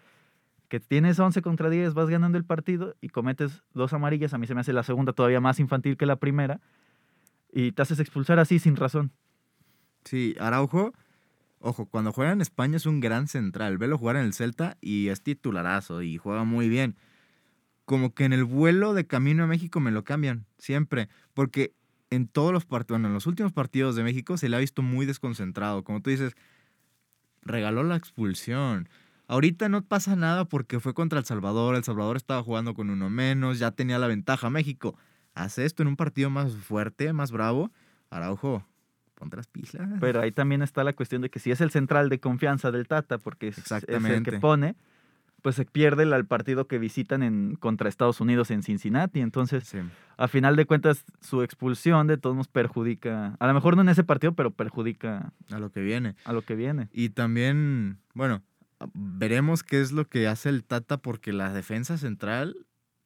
que 0.68 0.80
tienes 0.80 1.18
11 1.18 1.42
contra 1.42 1.70
10, 1.70 1.94
vas 1.94 2.08
ganando 2.08 2.38
el 2.38 2.44
partido 2.44 2.94
y 3.00 3.08
cometes 3.08 3.62
dos 3.72 3.92
amarillas, 3.92 4.34
a 4.34 4.38
mí 4.38 4.46
se 4.46 4.54
me 4.54 4.60
hace 4.60 4.72
la 4.72 4.82
segunda 4.82 5.12
todavía 5.12 5.40
más 5.40 5.60
infantil 5.60 5.96
que 5.96 6.06
la 6.06 6.16
primera, 6.16 6.60
y 7.50 7.72
te 7.72 7.82
haces 7.82 7.98
expulsar 8.00 8.38
así 8.38 8.58
sin 8.58 8.76
razón. 8.76 9.12
Sí, 10.04 10.36
Araujo, 10.38 10.92
ojo, 11.60 11.86
cuando 11.86 12.12
juega 12.12 12.32
en 12.32 12.40
España 12.40 12.76
es 12.76 12.86
un 12.86 13.00
gran 13.00 13.26
central. 13.26 13.78
Velo 13.78 13.98
jugar 13.98 14.16
en 14.16 14.24
el 14.24 14.34
Celta 14.34 14.76
y 14.80 15.08
es 15.08 15.22
titularazo 15.22 16.02
y 16.02 16.18
juega 16.18 16.44
muy 16.44 16.68
bien. 16.68 16.96
Como 17.84 18.14
que 18.14 18.24
en 18.24 18.34
el 18.34 18.44
vuelo 18.44 18.92
de 18.92 19.06
camino 19.06 19.44
a 19.44 19.46
México 19.46 19.80
me 19.80 19.90
lo 19.90 20.04
cambian, 20.04 20.44
siempre. 20.58 21.08
Porque 21.32 21.74
en 22.10 22.28
todos 22.28 22.52
los 22.52 22.64
partidos, 22.64 22.96
bueno, 22.96 23.08
en 23.08 23.14
los 23.14 23.26
últimos 23.26 23.52
partidos 23.52 23.96
de 23.96 24.02
México 24.02 24.36
se 24.36 24.48
le 24.48 24.56
ha 24.56 24.60
visto 24.60 24.82
muy 24.82 25.06
desconcentrado. 25.06 25.84
Como 25.84 26.00
tú 26.00 26.10
dices, 26.10 26.34
regaló 27.42 27.82
la 27.82 27.96
expulsión. 27.96 28.88
Ahorita 29.26 29.68
no 29.68 29.82
pasa 29.82 30.16
nada 30.16 30.46
porque 30.46 30.80
fue 30.80 30.94
contra 30.94 31.18
El 31.18 31.24
Salvador. 31.26 31.74
El 31.74 31.84
Salvador 31.84 32.16
estaba 32.16 32.42
jugando 32.42 32.74
con 32.74 32.88
uno 32.88 33.10
menos, 33.10 33.58
ya 33.58 33.72
tenía 33.72 33.98
la 33.98 34.06
ventaja. 34.06 34.48
México 34.48 34.96
hace 35.34 35.64
esto 35.66 35.82
en 35.82 35.88
un 35.88 35.96
partido 35.96 36.30
más 36.30 36.54
fuerte, 36.54 37.12
más 37.12 37.30
bravo. 37.30 37.70
Araujo, 38.10 38.66
ponte 39.14 39.36
las 39.36 39.46
pilas. 39.46 39.76
Pero 40.00 40.22
ahí 40.22 40.32
también 40.32 40.62
está 40.62 40.82
la 40.82 40.94
cuestión 40.94 41.20
de 41.20 41.30
que 41.30 41.40
si 41.40 41.50
es 41.50 41.60
el 41.60 41.70
central 41.70 42.08
de 42.08 42.20
confianza 42.20 42.70
del 42.70 42.88
Tata, 42.88 43.18
porque 43.18 43.48
es, 43.48 43.58
el 43.86 44.22
que 44.22 44.38
pone, 44.38 44.76
pues 45.42 45.54
se 45.56 45.64
pierde 45.64 46.02
el, 46.02 46.26
partido 46.26 46.66
que 46.66 46.78
visitan 46.78 47.22
en, 47.22 47.54
contra 47.56 47.88
Estados 47.88 48.20
Unidos 48.20 48.50
en 48.50 48.62
Cincinnati. 48.62 49.20
Entonces, 49.20 49.64
Sí. 49.64 49.78
a 50.16 50.28
final 50.28 50.56
de 50.56 50.66
cuentas, 50.66 51.04
su 51.20 51.42
expulsión 51.42 52.06
de 52.06 52.18
todos 52.18 52.34
nos 52.36 52.48
perjudica, 52.48 53.36
a 53.38 53.46
lo 53.46 53.54
mejor 53.54 53.76
no 53.76 53.82
en 53.82 53.88
ese 53.88 54.04
partido, 54.04 54.32
pero 54.34 54.50
perjudica 54.50 55.32
a 55.50 55.58
lo 55.58 55.70
que 55.70 55.80
viene. 55.80 56.16
a 56.24 56.32
lo 56.32 56.42
que 56.42 56.54
viene. 56.54 56.88
Y 56.92 57.10
también, 57.10 57.98
bueno, 58.14 58.42
veremos 58.94 59.62
qué 59.62 59.80
es 59.80 59.92
lo 59.92 60.06
que 60.08 60.26
hace 60.28 60.48
el 60.48 60.64
Tata 60.64 60.98
porque 60.98 61.32
la 61.32 61.52
defensa 61.52 61.98
central 61.98 62.56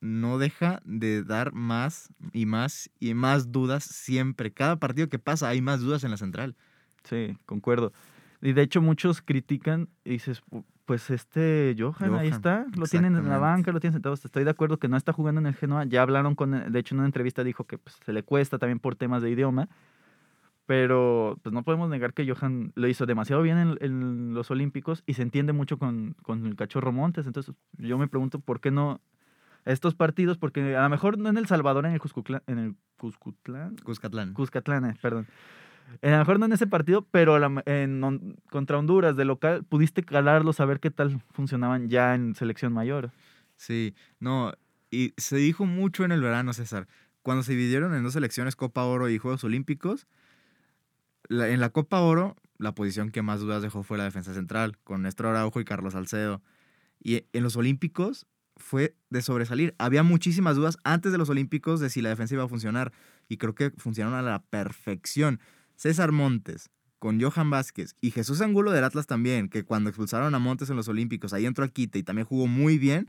no 0.01 0.39
deja 0.39 0.81
de 0.85 1.23
dar 1.23 1.53
más 1.53 2.09
y 2.33 2.47
más 2.47 2.91
y 2.99 3.15
más 3.15 3.53
dudas 3.53 3.85
siempre. 3.85 4.53
Cada 4.53 4.77
partido 4.77 5.09
que 5.09 5.19
pasa 5.19 5.49
hay 5.49 5.61
más 5.61 5.81
dudas 5.81 6.03
en 6.03 6.11
la 6.11 6.17
central. 6.17 6.57
Sí, 7.05 7.37
concuerdo. 7.47 7.93
Y 8.41 8.53
de 8.53 8.62
hecho 8.62 8.83
muchos 8.83 9.23
critican 9.23 9.89
y 10.05 10.11
dices, 10.11 10.43
"Pu- 10.51 10.65
pues 10.85 11.11
este 11.11 11.75
Johan, 11.79 12.15
ahí 12.15 12.29
está, 12.29 12.67
lo 12.77 12.87
tienen 12.87 13.17
en 13.17 13.29
la 13.29 13.39
banca, 13.39 13.73
lo 13.73 13.81
tienen 13.81 13.95
sentado, 13.95 14.15
estoy 14.15 14.45
de 14.45 14.51
acuerdo 14.51 14.79
que 14.79 14.89
no 14.89 14.97
está 14.97 15.12
jugando 15.12 15.41
en 15.41 15.47
el 15.47 15.55
Genoa, 15.55 15.85
ya 15.85 16.03
hablaron 16.03 16.35
con, 16.35 16.55
él, 16.55 16.73
de 16.73 16.79
hecho 16.79 16.95
en 16.95 17.01
una 17.01 17.07
entrevista 17.07 17.45
dijo 17.45 17.65
que 17.65 17.79
pues, 17.79 17.99
se 18.05 18.12
le 18.12 18.23
cuesta 18.23 18.59
también 18.59 18.81
por 18.81 18.97
temas 18.97 19.23
de 19.23 19.31
idioma, 19.31 19.69
pero 20.67 21.39
pues 21.43 21.53
no 21.53 21.62
podemos 21.62 21.89
negar 21.89 22.15
que 22.15 22.29
Johan 22.29 22.73
lo 22.75 22.89
hizo 22.89 23.07
demasiado 23.07 23.43
bien 23.43 23.59
en, 23.59 23.79
en 23.81 24.35
los 24.35 24.51
Olímpicos 24.51 25.03
y 25.07 25.15
se 25.15 25.23
entiende 25.23 25.53
mucho 25.53 25.79
con, 25.79 26.17
con 26.23 26.47
el 26.47 26.57
cachorro 26.57 26.93
Montes, 26.93 27.27
entonces 27.27 27.55
yo 27.79 27.97
me 27.99 28.09
pregunto 28.09 28.41
por 28.41 28.61
qué 28.61 28.71
no 28.71 29.01
estos 29.65 29.95
partidos, 29.95 30.39
porque 30.39 30.77
a 30.77 30.83
lo 30.83 30.89
mejor 30.89 31.19
no 31.19 31.29
en 31.29 31.37
El 31.37 31.47
Salvador, 31.47 31.87
en 31.87 31.93
el 31.93 32.01
Cuscutlán, 32.01 32.43
en 32.47 32.59
el 32.59 32.75
Cuscutlán, 32.97 33.77
Cuscatlán. 33.77 34.35
Cuscatlán, 34.35 34.85
eh, 34.87 34.97
perdón. 35.01 35.27
A 36.01 36.09
lo 36.09 36.19
mejor 36.19 36.39
no 36.39 36.47
en 36.47 36.53
ese 36.53 36.67
partido, 36.67 37.07
pero 37.11 37.35
a 37.35 37.63
en 37.67 38.37
contra 38.51 38.79
Honduras 38.79 39.17
de 39.17 39.25
local 39.25 39.65
pudiste 39.65 40.03
calarlos, 40.03 40.57
saber 40.57 40.81
qué 40.81 40.91
tal 40.91 41.21
funcionaban 41.33 41.89
ya 41.89 42.15
en 42.15 42.35
selección 42.35 42.73
mayor. 42.73 43.11
Sí, 43.57 43.95
no, 44.19 44.53
Y 44.91 45.13
se 45.17 45.37
dijo 45.37 45.67
mucho 45.67 46.05
en 46.05 46.13
el 46.13 46.21
verano, 46.21 46.53
César. 46.53 46.89
Cuando 47.23 47.43
se 47.43 47.53
dividieron 47.53 47.95
en 47.95 48.03
dos 48.03 48.15
selecciones, 48.15 48.57
Copa 48.57 48.85
Oro 48.85 49.09
y 49.09 49.19
Juegos 49.19 49.45
Olímpicos, 49.45 50.07
en 51.31 51.61
la 51.61 51.71
Copa 51.71 52.01
Oro, 52.01 52.37
la 52.59 52.75
posición 52.75 53.11
que 53.11 53.23
más 53.23 53.41
dudas 53.41 53.63
dejó 53.63 53.83
fue 53.83 53.99
la 53.99 54.05
defensa 54.05 54.35
central, 54.35 54.79
con 54.85 55.03
Néstor 55.03 55.27
Araujo 55.27 55.61
y 55.61 55.65
Carlos 55.65 55.93
Salcedo. 55.93 56.43
Y 57.03 57.25
en 57.33 57.43
los 57.43 57.57
Olímpicos 57.57 58.27
fue 58.57 58.95
de 59.11 59.23
sobresalir. 59.23 59.75
Había 59.79 60.03
muchísimas 60.03 60.57
dudas 60.57 60.79
antes 60.85 61.13
de 61.13 61.19
los 61.19 61.29
Olímpicos 61.31 61.81
de 61.81 61.91
si 61.91 62.03
la 62.03 62.11
defensa 62.11 62.35
iba 62.35 62.45
a 62.45 62.49
funcionar. 62.49 62.93
Y 63.29 63.37
creo 63.37 63.55
que 63.55 63.71
funcionaron 63.71 64.19
a 64.19 64.23
la 64.23 64.43
perfección. 64.43 65.41
César 65.76 66.12
Montes, 66.12 66.71
con 66.99 67.21
Johan 67.21 67.50
Vázquez 67.50 67.97
y 68.00 68.12
Jesús 68.12 68.41
Angulo 68.41 68.71
del 68.71 68.85
Atlas 68.85 69.07
también, 69.07 69.49
que 69.49 69.64
cuando 69.64 69.91
expulsaron 69.91 70.35
a 70.35 70.38
Montes 70.38 70.71
en 70.71 70.76
los 70.76 70.87
Olímpicos, 70.87 71.33
ahí 71.33 71.47
entró 71.47 71.64
a 71.64 71.69
Quite 71.69 71.99
y 71.99 72.02
también 72.05 72.26
jugó 72.26 72.47
muy 72.47 72.79
bien. 72.79 73.09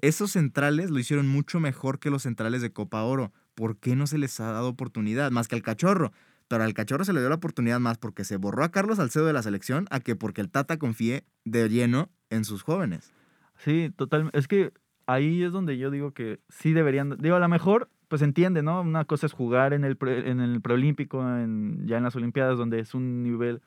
Esos 0.00 0.32
centrales 0.32 0.90
lo 0.90 0.98
hicieron 0.98 1.28
mucho 1.28 1.60
mejor 1.60 2.00
que 2.00 2.10
los 2.10 2.24
centrales 2.24 2.60
de 2.60 2.72
Copa 2.72 3.02
Oro. 3.04 3.32
¿Por 3.54 3.78
qué 3.78 3.94
no 3.94 4.06
se 4.06 4.18
les 4.18 4.40
ha 4.40 4.50
dado 4.50 4.68
oportunidad? 4.68 5.30
Más 5.30 5.46
que 5.46 5.54
al 5.54 5.62
cachorro. 5.62 6.12
Pero 6.48 6.64
al 6.64 6.74
cachorro 6.74 7.04
se 7.04 7.12
le 7.12 7.20
dio 7.20 7.28
la 7.28 7.36
oportunidad 7.36 7.80
más 7.80 7.98
porque 7.98 8.24
se 8.24 8.36
borró 8.36 8.64
a 8.64 8.70
Carlos 8.70 8.96
Salcedo 8.96 9.26
de 9.26 9.32
la 9.32 9.42
selección 9.42 9.86
a 9.90 10.00
que 10.00 10.16
porque 10.16 10.40
el 10.40 10.50
Tata 10.50 10.76
confíe 10.78 11.24
de 11.44 11.68
lleno 11.68 12.10
en 12.30 12.44
sus 12.44 12.62
jóvenes. 12.62 13.12
Sí, 13.56 13.92
total. 13.96 14.30
Es 14.32 14.48
que 14.48 14.72
ahí 15.06 15.42
es 15.42 15.52
donde 15.52 15.78
yo 15.78 15.90
digo 15.90 16.12
que 16.12 16.40
sí 16.48 16.72
deberían. 16.72 17.16
Digo, 17.18 17.36
a 17.36 17.40
lo 17.40 17.48
mejor, 17.48 17.88
pues 18.14 18.22
entiende, 18.22 18.62
¿no? 18.62 18.80
Una 18.80 19.04
cosa 19.06 19.26
es 19.26 19.32
jugar 19.32 19.72
en 19.72 19.82
el, 19.82 19.98
en 20.00 20.38
el 20.38 20.60
preolímpico, 20.60 21.18
ya 21.18 21.96
en 21.96 22.04
las 22.04 22.14
Olimpiadas, 22.14 22.56
donde 22.56 22.78
es 22.78 22.94
un 22.94 23.24
nivel 23.24 23.60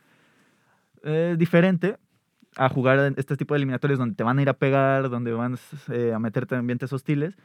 eh, 1.04 1.36
diferente 1.38 1.98
a 2.56 2.70
jugar 2.70 3.14
este 3.18 3.36
tipo 3.36 3.54
de 3.54 3.58
eliminatorios 3.58 4.00
donde 4.00 4.16
te 4.16 4.24
van 4.24 4.40
a 4.40 4.42
ir 4.42 4.48
a 4.48 4.54
pegar, 4.54 5.10
donde 5.10 5.34
van 5.34 5.58
eh, 5.92 6.14
a 6.14 6.20
meterte 6.20 6.56
en 6.56 6.60
ambientes 6.60 6.94
hostiles. 6.94 7.36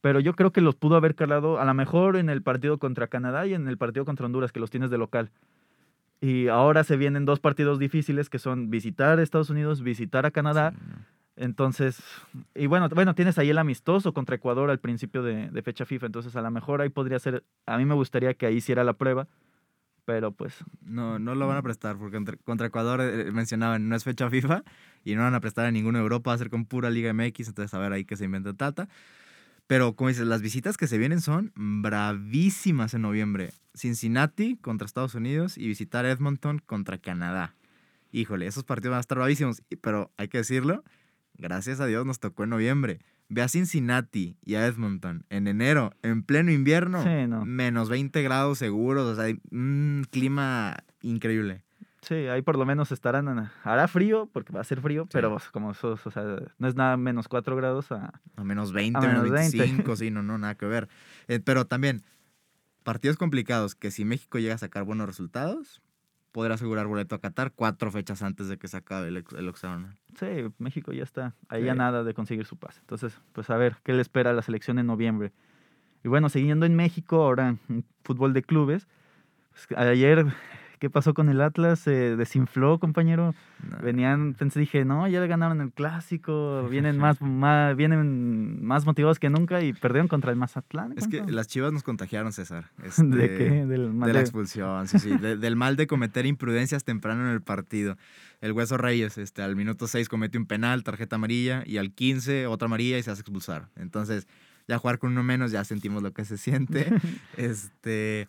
Pero 0.00 0.18
yo 0.18 0.34
creo 0.34 0.50
que 0.50 0.60
los 0.60 0.74
pudo 0.74 0.96
haber 0.96 1.14
calado 1.14 1.60
a 1.60 1.64
lo 1.64 1.74
mejor 1.74 2.16
en 2.16 2.28
el 2.28 2.42
partido 2.42 2.78
contra 2.78 3.06
Canadá 3.06 3.46
y 3.46 3.54
en 3.54 3.68
el 3.68 3.78
partido 3.78 4.04
contra 4.04 4.26
Honduras, 4.26 4.50
que 4.50 4.58
los 4.58 4.70
tienes 4.70 4.90
de 4.90 4.98
local. 4.98 5.30
Y 6.20 6.48
ahora 6.48 6.82
se 6.82 6.96
vienen 6.96 7.24
dos 7.24 7.38
partidos 7.38 7.78
difíciles 7.78 8.28
que 8.28 8.40
son 8.40 8.68
visitar 8.68 9.20
Estados 9.20 9.48
Unidos, 9.48 9.84
visitar 9.84 10.26
a 10.26 10.32
Canadá. 10.32 10.74
Entonces, 11.38 12.02
y 12.54 12.66
bueno, 12.66 12.88
bueno, 12.88 13.14
tienes 13.14 13.38
ahí 13.38 13.50
el 13.50 13.58
amistoso 13.58 14.12
contra 14.12 14.36
Ecuador 14.36 14.70
al 14.70 14.80
principio 14.80 15.22
de, 15.22 15.48
de 15.50 15.62
fecha 15.62 15.84
FIFA, 15.84 16.06
entonces 16.06 16.34
a 16.34 16.42
lo 16.42 16.50
mejor 16.50 16.80
ahí 16.80 16.88
podría 16.88 17.18
ser, 17.18 17.44
a 17.64 17.78
mí 17.78 17.84
me 17.84 17.94
gustaría 17.94 18.34
que 18.34 18.46
ahí 18.46 18.56
hiciera 18.56 18.82
la 18.82 18.94
prueba, 18.94 19.28
pero 20.04 20.32
pues 20.32 20.64
No, 20.80 21.18
no 21.18 21.34
lo 21.34 21.46
van 21.46 21.58
a 21.58 21.62
prestar 21.62 21.98
porque 21.98 22.18
contra, 22.42 22.66
Ecuador 22.68 23.02
eh, 23.02 23.30
mencionaban 23.30 23.88
no 23.88 23.94
es 23.94 24.04
fecha 24.04 24.30
FIFA 24.30 24.64
y 25.04 25.14
no 25.14 25.22
van 25.22 25.34
a 25.34 25.40
prestar 25.40 25.66
a 25.66 25.70
ninguna 25.70 25.98
Europa, 25.98 26.30
va 26.30 26.34
a 26.34 26.38
ser 26.38 26.50
con 26.50 26.64
pura 26.64 26.88
Liga 26.88 27.12
MX, 27.12 27.48
entonces 27.48 27.74
a 27.74 27.78
ver 27.78 27.92
ahí 27.92 28.04
que 28.04 28.16
se 28.16 28.24
inventa 28.24 28.54
Tata. 28.54 28.88
Pero 29.66 29.94
como 29.96 30.08
dices, 30.08 30.26
las 30.26 30.40
visitas 30.40 30.78
que 30.78 30.86
se 30.86 30.96
vienen 30.96 31.20
son 31.20 31.52
bravísimas 31.54 32.94
en 32.94 33.02
noviembre. 33.02 33.52
Cincinnati 33.74 34.56
contra 34.56 34.86
Estados 34.86 35.14
Unidos 35.14 35.58
y 35.58 35.68
visitar 35.68 36.06
Edmonton 36.06 36.58
contra 36.64 36.96
Canadá. 36.96 37.54
Híjole, 38.10 38.46
esos 38.46 38.64
partidos 38.64 38.92
van 38.92 38.98
a 38.98 39.00
estar 39.00 39.18
bravísimos, 39.18 39.62
pero 39.82 40.10
hay 40.16 40.28
que 40.28 40.38
decirlo, 40.38 40.84
gracias 41.38 41.80
a 41.80 41.86
Dios 41.86 42.04
nos 42.04 42.20
tocó 42.20 42.44
en 42.44 42.50
noviembre. 42.50 43.00
Ve 43.30 43.42
a 43.42 43.48
Cincinnati 43.48 44.36
y 44.44 44.54
a 44.54 44.66
Edmonton 44.66 45.24
en 45.28 45.46
enero, 45.48 45.92
en 46.02 46.22
pleno 46.22 46.50
invierno, 46.50 47.02
Sí, 47.02 47.26
no. 47.28 47.44
menos 47.44 47.88
20 47.90 48.22
grados 48.22 48.58
seguros, 48.58 49.04
o 49.06 49.14
sea, 49.22 49.34
un 49.50 50.06
clima 50.10 50.76
increíble. 51.02 51.62
sí, 52.00 52.14
ahí 52.14 52.40
por 52.40 52.56
lo 52.56 52.64
menos 52.64 52.90
estarán, 52.90 53.50
hará 53.64 53.86
frío, 53.88 54.30
porque 54.32 54.52
va 54.54 54.62
a 54.62 54.64
ser 54.64 54.80
frío, 54.80 55.06
pero 55.12 55.36
como 55.52 55.74
sos, 55.74 56.06
o 56.06 56.10
sea, 56.10 56.24
no 56.58 56.68
es 56.68 56.74
nada 56.74 56.96
menos 56.96 57.28
4 57.28 57.54
grados 57.54 57.92
a... 57.92 58.18
A 58.36 58.44
menos 58.44 58.72
20, 58.72 58.96
A 58.98 59.00
menos 59.02 59.24
menos 59.24 59.30
20. 59.30 59.58
25, 59.58 59.96
sí, 59.96 60.10
no, 60.10 60.22
no, 60.22 60.38
nada 60.38 60.54
que 60.54 60.64
ver. 60.64 60.88
Eh, 61.26 61.38
pero 61.38 61.66
también, 61.66 62.02
partidos 62.82 63.18
complicados 63.18 63.74
que 63.74 63.90
si 63.90 64.06
México 64.06 64.38
llega 64.38 64.54
a 64.54 64.58
sacar 64.58 64.84
buenos 64.84 65.06
resultados, 65.06 65.82
podrá 66.32 66.54
asegurar 66.54 66.86
boleto 66.86 67.14
a 67.14 67.20
Qatar 67.20 67.52
cuatro 67.54 67.90
fechas 67.90 68.22
antes 68.22 68.48
de 68.48 68.58
que 68.58 68.68
se 68.68 68.76
acabe 68.76 69.08
el, 69.08 69.24
el 69.36 69.48
octagonal. 69.48 69.96
Sí, 70.18 70.26
México 70.58 70.92
ya 70.92 71.02
está 71.02 71.34
ahí 71.48 71.68
a 71.68 71.72
Sí. 71.72 71.78
nada 71.78 72.04
de 72.04 72.14
conseguir 72.14 72.44
su 72.46 72.56
pase. 72.56 72.80
Entonces, 72.80 73.20
pues 73.32 73.50
a 73.50 73.56
ver, 73.56 73.76
¿qué 73.84 73.92
le 73.92 74.02
espera 74.02 74.30
a 74.30 74.32
la 74.34 74.42
selección 74.42 74.78
en 74.78 74.86
noviembre? 74.86 75.32
Y 76.04 76.08
bueno, 76.08 76.28
siguiendo 76.28 76.64
en 76.66 76.76
México, 76.76 77.22
ahora 77.22 77.56
en 77.68 77.84
fútbol 78.04 78.32
de 78.32 78.42
clubes, 78.42 78.86
pues, 79.50 79.66
ayer, 79.78 80.26
¿qué 80.78 80.88
pasó 80.90 81.14
con 81.14 81.28
el 81.28 81.40
Atlas? 81.40 81.80
Se 81.80 82.16
desinfló, 82.16 82.78
compañero. 82.78 83.34
No. 83.68 83.78
Venían, 83.78 84.34
pensé, 84.34 84.60
dije, 84.60 84.84
no, 84.84 85.06
ya 85.08 85.20
le 85.20 85.26
ganaron 85.26 85.60
el 85.60 85.72
clásico, 85.72 86.66
vienen 86.70 86.98
más, 86.98 87.20
más, 87.20 87.76
vienen 87.76 88.64
más 88.64 88.86
motivados 88.86 89.18
que 89.18 89.30
nunca 89.30 89.60
y 89.62 89.72
perdieron 89.72 90.08
contra 90.08 90.30
el 90.30 90.36
Mazatlán. 90.36 90.94
Es 90.96 91.08
que 91.08 91.22
las 91.26 91.48
chivas 91.48 91.72
nos 91.72 91.82
contagiaron, 91.82 92.32
César. 92.32 92.66
¿De 92.78 92.88
Este, 92.88 93.36
qué? 93.36 93.66
Del 93.66 93.92
mal 93.92 94.06
De 94.08 94.12
la 94.14 94.20
expulsión, 94.20 94.86
sí, 94.88 94.98
sí. 94.98 95.10
de- 95.16 95.36
del 95.36 95.56
mal 95.56 95.76
de 95.76 95.86
cometer 95.86 96.24
imprudencias 96.26 96.84
temprano 96.84 97.26
en 97.26 97.32
el 97.32 97.40
partido. 97.42 97.96
El 98.40 98.52
Hueso 98.52 98.76
Reyes, 98.76 99.18
este, 99.18 99.42
al 99.42 99.56
minuto 99.56 99.86
6 99.88 100.08
comete 100.08 100.38
un 100.38 100.46
penal, 100.46 100.84
tarjeta 100.84 101.16
amarilla, 101.16 101.64
y 101.66 101.78
al 101.78 101.90
15 101.92 102.46
otra 102.46 102.66
amarilla 102.66 102.96
y 102.98 103.02
se 103.02 103.10
hace 103.10 103.22
expulsar. 103.22 103.66
Entonces, 103.74 104.28
ya 104.68 104.78
jugar 104.78 104.98
con 104.98 105.10
uno 105.10 105.22
menos, 105.24 105.50
ya 105.50 105.64
sentimos 105.64 106.02
lo 106.02 106.12
que 106.12 106.24
se 106.24 106.36
siente. 106.38 106.86
este, 107.36 108.28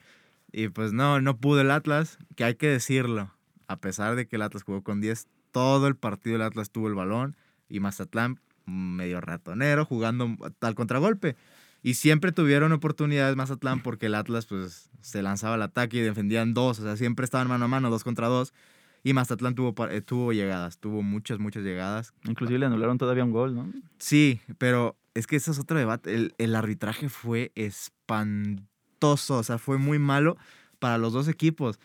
y 0.52 0.70
pues 0.70 0.94
no, 0.94 1.22
no 1.22 1.38
pudo 1.38 1.62
el 1.62 1.72
Atlas, 1.72 2.18
que 2.36 2.44
hay 2.44 2.56
que 2.56 2.68
decirlo. 2.68 3.32
A 3.68 3.78
pesar 3.78 4.16
de 4.16 4.28
que 4.28 4.38
el 4.38 4.42
Atlas 4.42 4.64
jugó 4.64 4.84
con 4.84 5.00
10, 5.00 5.28
todo 5.52 5.88
el 5.88 5.96
partido 5.96 6.38
el 6.38 6.42
Atlas 6.42 6.72
tuvo 6.72 6.88
el 6.88 6.96
balón 6.96 7.36
y 7.68 7.80
Mazatlán 7.80 8.40
medio 8.66 9.22
ratonero, 9.22 9.86
jugando 9.86 10.36
al 10.62 10.76
contragolpe. 10.76 11.36
Y 11.82 11.94
siempre 11.94 12.32
tuvieron 12.32 12.72
oportunidades 12.72 13.36
Mazatlán 13.36 13.82
porque 13.82 14.08
el 14.08 14.16
Atlas 14.16 14.46
pues 14.46 14.90
se 15.02 15.22
lanzaba 15.22 15.56
al 15.56 15.62
ataque 15.62 15.98
y 15.98 16.02
defendían 16.02 16.54
dos, 16.54 16.80
o 16.80 16.84
sea, 16.84 16.98
siempre 16.98 17.24
estaban 17.24 17.48
mano 17.48 17.66
a 17.66 17.68
mano, 17.68 17.90
dos 17.90 18.04
contra 18.04 18.28
dos. 18.28 18.54
Y 19.02 19.14
Mazatlán 19.14 19.56
tuvo, 19.56 19.74
eh, 19.88 20.02
tuvo 20.02 20.34
llegadas, 20.34 20.78
tuvo 20.78 21.02
muchas, 21.04 21.40
muchas 21.40 21.64
llegadas. 21.64 22.14
Inclusive 22.26 22.60
le 22.60 22.66
anularon 22.66 22.98
todavía 22.98 23.24
un 23.24 23.32
gol, 23.32 23.56
¿no? 23.56 23.72
Sí, 23.98 24.42
pero 24.58 24.98
es 25.14 25.26
que 25.26 25.38
ese 25.38 25.52
es 25.52 25.60
otro 25.60 25.78
debate. 25.78 26.14
El, 26.14 26.36
el 26.38 26.54
arbitraje 26.54 27.08
fue 27.08 27.54
espantoso, 27.56 28.68
o 29.02 29.44
sea, 29.44 29.58
fue 29.58 29.78
muy 29.78 30.00
malo 30.00 30.38
para 30.80 30.98
los 30.98 31.14
dos 31.14 31.28
equipos. 31.28 31.80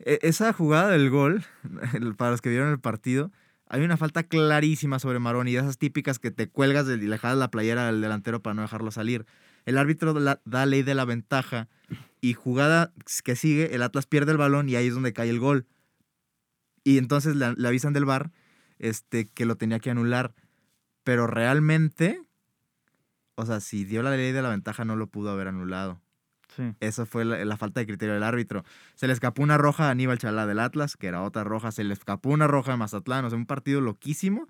E- 0.00 0.18
esa 0.22 0.52
jugada 0.52 0.90
del 0.90 1.10
gol, 1.10 1.44
para 2.16 2.30
los 2.30 2.40
que 2.40 2.50
vieron 2.50 2.70
el 2.70 2.80
partido, 2.80 3.30
hay 3.68 3.82
una 3.82 3.96
falta 3.96 4.24
clarísima 4.24 4.98
sobre 4.98 5.18
Maroni, 5.18 5.52
de 5.52 5.60
esas 5.60 5.78
típicas 5.78 6.18
que 6.18 6.30
te 6.30 6.48
cuelgas 6.48 6.86
y 6.88 6.96
le 6.96 7.18
jalas 7.18 7.38
la 7.38 7.50
playera 7.50 7.88
al 7.88 8.00
delantero 8.02 8.42
para 8.42 8.54
no 8.54 8.62
dejarlo 8.62 8.90
salir. 8.90 9.24
El 9.64 9.78
árbitro 9.78 10.12
da 10.12 10.66
ley 10.66 10.82
de 10.82 10.94
la 10.94 11.04
ventaja 11.04 11.68
y 12.20 12.34
jugada 12.34 12.92
que 13.24 13.36
sigue, 13.36 13.74
el 13.74 13.82
Atlas 13.82 14.06
pierde 14.06 14.32
el 14.32 14.38
balón 14.38 14.68
y 14.68 14.76
ahí 14.76 14.88
es 14.88 14.94
donde 14.94 15.12
cae 15.12 15.30
el 15.30 15.38
gol. 15.38 15.66
Y 16.84 16.98
entonces 16.98 17.36
le, 17.36 17.54
le 17.54 17.68
avisan 17.68 17.92
del 17.92 18.04
bar 18.04 18.32
este, 18.78 19.26
que 19.26 19.46
lo 19.46 19.56
tenía 19.56 19.78
que 19.78 19.90
anular. 19.90 20.34
Pero 21.04 21.26
realmente, 21.26 22.20
o 23.34 23.46
sea, 23.46 23.60
si 23.60 23.84
dio 23.84 24.02
la 24.02 24.10
ley 24.10 24.32
de 24.32 24.42
la 24.42 24.50
ventaja, 24.50 24.84
no 24.84 24.96
lo 24.96 25.06
pudo 25.06 25.30
haber 25.30 25.48
anulado. 25.48 26.00
Sí. 26.56 26.74
Esa 26.80 27.06
fue 27.06 27.24
la, 27.24 27.42
la 27.44 27.56
falta 27.56 27.80
de 27.80 27.86
criterio 27.86 28.14
del 28.14 28.22
árbitro. 28.22 28.64
Se 28.94 29.06
le 29.06 29.12
escapó 29.12 29.42
una 29.42 29.56
roja 29.56 29.88
a 29.88 29.90
Aníbal 29.90 30.18
Chalá 30.18 30.46
del 30.46 30.58
Atlas, 30.58 30.96
que 30.96 31.06
era 31.06 31.22
otra 31.22 31.44
roja. 31.44 31.72
Se 31.72 31.82
le 31.82 31.94
escapó 31.94 32.28
una 32.28 32.46
roja 32.46 32.74
a 32.74 32.76
Mazatlán. 32.76 33.24
O 33.24 33.30
sea, 33.30 33.38
un 33.38 33.46
partido 33.46 33.80
loquísimo. 33.80 34.48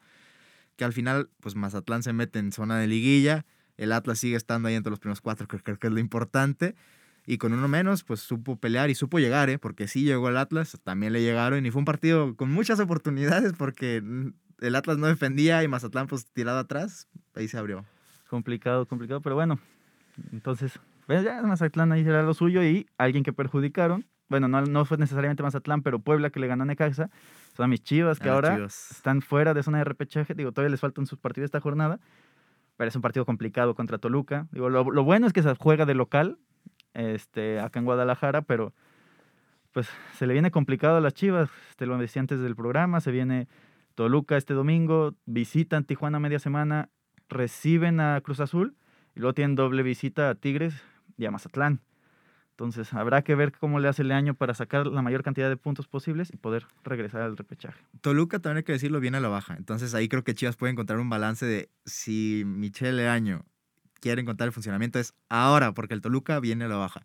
Que 0.77 0.85
al 0.85 0.93
final, 0.93 1.31
pues 1.41 1.55
Mazatlán 1.55 2.03
se 2.03 2.13
mete 2.13 2.41
en 2.41 2.51
zona 2.51 2.79
de 2.79 2.89
liguilla. 2.89 3.47
El 3.77 3.93
Atlas 3.93 4.19
sigue 4.19 4.37
estando 4.37 4.69
ahí 4.69 4.75
entre 4.75 4.91
los 4.91 4.99
primeros 4.99 5.21
cuatro, 5.21 5.47
que 5.47 5.59
creo 5.59 5.79
que 5.79 5.87
es 5.87 5.93
lo 5.93 6.01
importante. 6.01 6.75
Y 7.25 7.39
con 7.39 7.53
uno 7.53 7.69
menos, 7.69 8.03
pues 8.03 8.21
supo 8.21 8.57
pelear 8.57 8.91
y 8.91 8.97
supo 8.97 9.21
llegar, 9.21 9.49
¿eh? 9.49 9.59
Porque 9.59 9.87
sí 9.87 10.03
llegó 10.03 10.29
el 10.29 10.37
Atlas, 10.37 10.79
también 10.83 11.13
le 11.13 11.23
llegaron. 11.23 11.65
Y 11.65 11.71
fue 11.71 11.79
un 11.79 11.85
partido 11.85 12.35
con 12.37 12.51
muchas 12.51 12.81
oportunidades 12.81 13.53
porque 13.57 14.01
mm, 14.03 14.31
el 14.61 14.75
Atlas 14.75 14.99
no 14.99 15.07
defendía 15.07 15.63
y 15.63 15.69
Mazatlán, 15.69 16.09
pues 16.09 16.27
tirado 16.27 16.59
atrás, 16.59 17.09
ahí 17.35 17.47
se 17.47 17.59
abrió. 17.59 17.85
Complicado, 18.33 18.87
complicado, 18.87 19.21
pero 19.21 19.35
bueno. 19.35 19.59
Entonces, 20.33 20.81
pues 21.07 21.23
ya 21.23 21.43
Mazatlán 21.43 21.93
ahí 21.93 22.01
era 22.01 22.23
lo 22.23 22.33
suyo 22.33 22.65
y 22.65 22.87
alguien 22.97 23.25
que 23.25 23.35
perjudicaron. 23.35 24.07
Bueno, 24.31 24.49
no, 24.49 24.63
no 24.63 24.87
fue 24.87 24.97
necesariamente 24.97 25.43
Mazatlán, 25.43 25.83
pero 25.83 25.99
Puebla 25.99 26.31
que 26.31 26.41
le 26.41 26.47
ganó 26.47 26.63
a 26.63 26.65
Necaxa. 26.65 27.11
Son 27.55 27.69
mis 27.69 27.83
chivas 27.83 28.19
que 28.21 28.31
ahora 28.31 28.55
Chivas. 28.55 28.91
están 28.93 29.21
fuera 29.21 29.53
de 29.53 29.63
zona 29.63 29.77
de 29.77 29.85
repechaje. 29.85 30.33
Digo, 30.33 30.51
todavía 30.51 30.71
les 30.71 30.81
faltan 30.81 31.05
sus 31.05 31.19
partidos 31.19 31.49
esta 31.49 31.61
jornada, 31.61 32.01
pero 32.79 32.89
es 32.89 32.97
un 32.97 33.03
partido 33.03 33.27
complicado 33.27 33.75
contra 33.75 33.99
Toluca. 33.99 34.47
Digo, 34.51 34.71
lo, 34.71 34.91
lo 34.91 35.05
bueno 35.05 35.27
es 35.27 35.35
que 35.35 35.43
se 35.43 35.55
juega 35.57 35.85
de 35.85 35.93
local 35.93 36.39
este, 36.95 37.61
acá 37.61 37.81
en 37.81 37.85
Guadalajara, 37.85 38.41
pero 38.41 38.73
pues 39.73 39.91
se 40.15 40.27
le 40.27 40.33
viene 40.33 40.51
complicado 40.51 40.97
a 40.97 41.01
las 41.03 41.13
chivas. 41.13 41.51
Te 41.77 41.85
lo 41.85 41.99
decía 41.99 42.21
antes 42.21 42.41
del 42.41 42.57
programa, 42.57 43.03
se 43.03 43.11
viene 43.11 43.47
Toluca 43.95 44.39
este 44.39 44.55
domingo, 44.55 45.17
visitan 45.27 45.85
Tijuana 45.85 46.19
media 46.19 46.39
semana, 46.39 46.89
reciben 47.33 48.01
a 48.01 48.21
Cruz 48.21 48.41
Azul 48.41 48.77
y 49.15 49.21
luego 49.21 49.35
tienen 49.35 49.57
doble 49.57 49.83
visita 49.83 50.31
a 50.31 50.35
Tigres 50.35 50.75
y 51.17 51.27
a 51.27 51.31
Mazatlán. 51.31 51.81
Entonces 52.51 52.93
habrá 52.93 53.23
que 53.23 53.35
ver 53.35 53.53
cómo 53.53 53.81
le 53.81 53.89
hace 53.89 54.03
el 54.03 54.13
año 54.13 54.35
para 54.35 54.55
sacar 54.55 54.87
la 54.87 55.03
mayor 55.03 55.23
cantidad 55.23 55.49
de 55.49 55.57
puntos 55.57 55.89
posibles 55.89 56.31
y 56.33 56.37
poder 56.37 56.67
regresar 56.85 57.23
al 57.23 57.37
repechaje. 57.37 57.83
Toluca 58.03 58.39
también 58.39 58.59
hay 58.59 58.63
que 58.63 58.73
decirlo 58.73 59.01
viene 59.01 59.17
a 59.17 59.21
la 59.21 59.29
baja. 59.29 59.55
Entonces 59.57 59.95
ahí 59.95 60.09
creo 60.09 60.23
que 60.23 60.35
Chivas 60.35 60.57
puede 60.57 60.73
encontrar 60.73 60.99
un 60.99 61.09
balance 61.09 61.47
de 61.47 61.71
si 61.87 62.45
Michelle 62.47 62.93
Leaño 62.93 63.45
quieren 64.01 64.27
contar 64.27 64.49
el 64.49 64.53
funcionamiento 64.53 64.99
es 64.99 65.15
ahora, 65.29 65.73
porque 65.73 65.95
el 65.95 66.03
Toluca 66.03 66.41
viene 66.41 66.67
a 66.67 66.69
la 66.69 66.77
baja. 66.77 67.03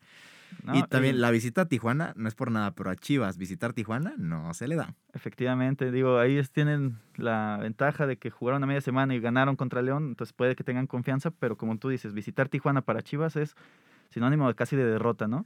¿No? 0.63 0.75
y 0.77 0.83
también 0.83 1.15
Y 1.15 1.19
la 1.19 1.31
visita 1.31 1.61
a 1.61 1.65
Tijuana, 1.65 2.13
no 2.15 2.27
es 2.27 2.35
por 2.35 2.51
nada, 2.51 2.71
pero 2.71 2.89
a 2.89 2.95
Chivas 2.95 3.37
visitar 3.37 3.73
Tijuana 3.73 4.13
no 4.17 4.53
se 4.53 4.67
le 4.67 4.75
da. 4.75 4.93
Efectivamente, 5.13 5.91
digo, 5.91 6.19
ahí 6.19 6.41
tienen 6.51 6.97
la 7.15 7.57
ventaja 7.61 8.07
de 8.07 8.17
que 8.17 8.29
jugaron 8.29 8.63
a 8.63 8.67
media 8.67 8.81
semana 8.81 9.15
y 9.15 9.19
ganaron 9.19 9.55
contra 9.55 9.81
León, 9.81 10.07
entonces 10.09 10.33
puede 10.33 10.55
que 10.55 10.63
tengan 10.63 10.87
confianza, 10.87 11.31
pero 11.31 11.57
como 11.57 11.77
tú 11.77 11.89
dices, 11.89 12.13
visitar 12.13 12.49
Tijuana 12.49 12.81
para 12.81 13.01
Chivas 13.01 13.35
es 13.35 13.55
sinónimo 14.09 14.47
de 14.47 14.55
casi 14.55 14.75
de 14.75 14.85
derrota, 14.85 15.27
¿no? 15.27 15.45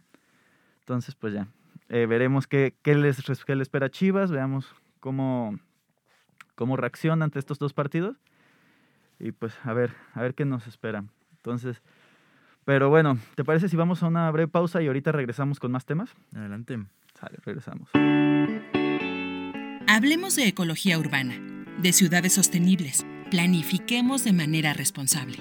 Entonces, 0.80 1.16
pues 1.16 1.34
ya, 1.34 1.48
eh, 1.90 2.06
veremos 2.06 2.48
qué, 2.48 2.76
qué 2.82 2.96
les, 2.96 3.24
qué 3.46 3.56
le 3.56 3.64
espera 3.64 3.88
a 3.88 3.90
Chivas, 3.90 4.32
veamos 4.32 4.74
cómo, 5.00 5.60
cómo 6.56 6.78
reacciona 6.78 7.26
ante 7.26 7.40
estos 7.40 7.60
dos 7.60 7.74
partidos 7.74 8.18
y 9.20 9.32
pues 9.32 9.54
a 9.64 9.74
ver, 9.74 9.94
a 10.14 10.22
ver 10.22 10.34
qué 10.34 10.46
nos 10.46 10.68
espera. 10.68 11.04
Entonces, 11.34 11.82
pero 12.66 12.90
bueno, 12.90 13.18
¿te 13.36 13.44
parece 13.44 13.70
si 13.70 13.76
vamos 13.76 14.04
a 14.04 14.08
una 14.08 14.30
breve 14.32 14.48
pausa 14.48 14.82
y 14.82 14.88
ahorita 14.88 15.12
regresamos 15.12 15.60
con 15.60 15.72
más 15.72 15.86
temas? 15.86 16.14
Adelante. 16.36 16.80
Sale, 17.20 17.38
regresamos. 17.46 17.90
Hablemos 19.88 20.36
de 20.36 20.48
ecología 20.48 20.98
urbana, 20.98 21.36
de 21.80 21.92
ciudades 21.92 22.34
sostenibles. 22.34 23.06
Planifiquemos 23.30 24.24
de 24.24 24.34
manera 24.34 24.74
responsable. 24.74 25.38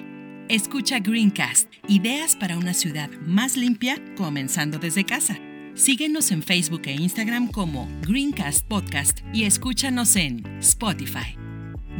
Escucha 0.49 0.99
Greencast, 0.99 1.71
ideas 1.87 2.35
para 2.35 2.57
una 2.57 2.73
ciudad 2.73 3.09
más 3.25 3.55
limpia, 3.55 3.95
comenzando 4.17 4.79
desde 4.79 5.05
casa. 5.05 5.37
Síguenos 5.75 6.31
en 6.31 6.43
Facebook 6.43 6.81
e 6.85 6.91
Instagram 6.91 7.47
como 7.47 7.87
Greencast 8.01 8.67
Podcast 8.67 9.21
y 9.31 9.45
escúchanos 9.45 10.17
en 10.17 10.45
Spotify. 10.59 11.37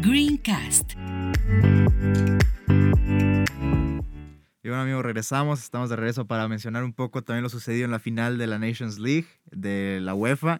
Greencast. 0.02 0.96
Amigos, 4.82 5.04
regresamos, 5.04 5.62
estamos 5.64 5.92
de 5.92 5.96
regreso 5.96 6.26
para 6.26 6.48
mencionar 6.48 6.84
un 6.84 6.94
poco 6.94 7.22
también 7.22 7.44
lo 7.44 7.50
sucedido 7.50 7.86
en 7.86 7.92
la 7.92 8.00
final 8.00 8.40
de 8.40 8.48
la 8.48 8.58
Nations 8.58 8.98
League 8.98 9.28
de 9.52 10.00
la 10.02 10.16
UEFA. 10.16 10.60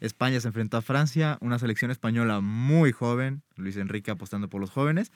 España 0.00 0.40
se 0.40 0.48
enfrentó 0.48 0.78
a 0.78 0.82
Francia, 0.82 1.36
una 1.42 1.58
selección 1.58 1.90
española 1.90 2.40
muy 2.40 2.92
joven, 2.92 3.42
Luis 3.56 3.76
Enrique 3.76 4.10
apostando 4.10 4.48
por 4.48 4.60
los 4.60 4.70
jóvenes, 4.70 5.12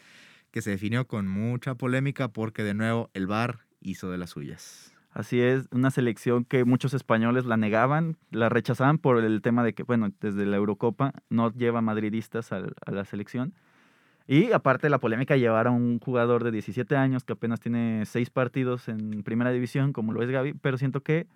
que 0.50 0.60
se 0.60 0.70
definió 0.70 1.06
con 1.06 1.26
mucha 1.26 1.76
polémica 1.76 2.28
porque 2.28 2.62
de 2.62 2.74
nuevo 2.74 3.10
el 3.14 3.26
VAR 3.26 3.60
hizo 3.80 4.10
de 4.10 4.18
las 4.18 4.30
suyas. 4.30 4.92
Así 5.12 5.40
es, 5.40 5.66
una 5.70 5.90
selección 5.90 6.44
que 6.44 6.66
muchos 6.66 6.92
españoles 6.92 7.46
la 7.46 7.56
negaban, 7.56 8.18
la 8.30 8.50
rechazaban 8.50 8.98
por 8.98 9.24
el 9.24 9.40
tema 9.40 9.64
de 9.64 9.72
que, 9.72 9.82
bueno, 9.82 10.10
desde 10.20 10.44
la 10.44 10.58
Eurocopa 10.58 11.14
no 11.30 11.50
lleva 11.52 11.80
madridistas 11.80 12.52
a 12.52 12.62
la 12.86 13.04
selección. 13.06 13.54
Y 14.28 14.52
aparte 14.52 14.90
la 14.90 14.98
polémica 14.98 15.36
llevar 15.36 15.68
a 15.68 15.70
un 15.70 16.00
jugador 16.00 16.42
de 16.42 16.50
17 16.50 16.96
años 16.96 17.22
que 17.24 17.34
apenas 17.34 17.60
tiene 17.60 18.04
seis 18.06 18.28
partidos 18.30 18.88
en 18.88 19.22
primera 19.22 19.50
división, 19.52 19.92
como 19.92 20.12
lo 20.12 20.22
es 20.22 20.30
Gaby, 20.30 20.54
pero 20.54 20.78
siento 20.78 21.00
que 21.02 21.26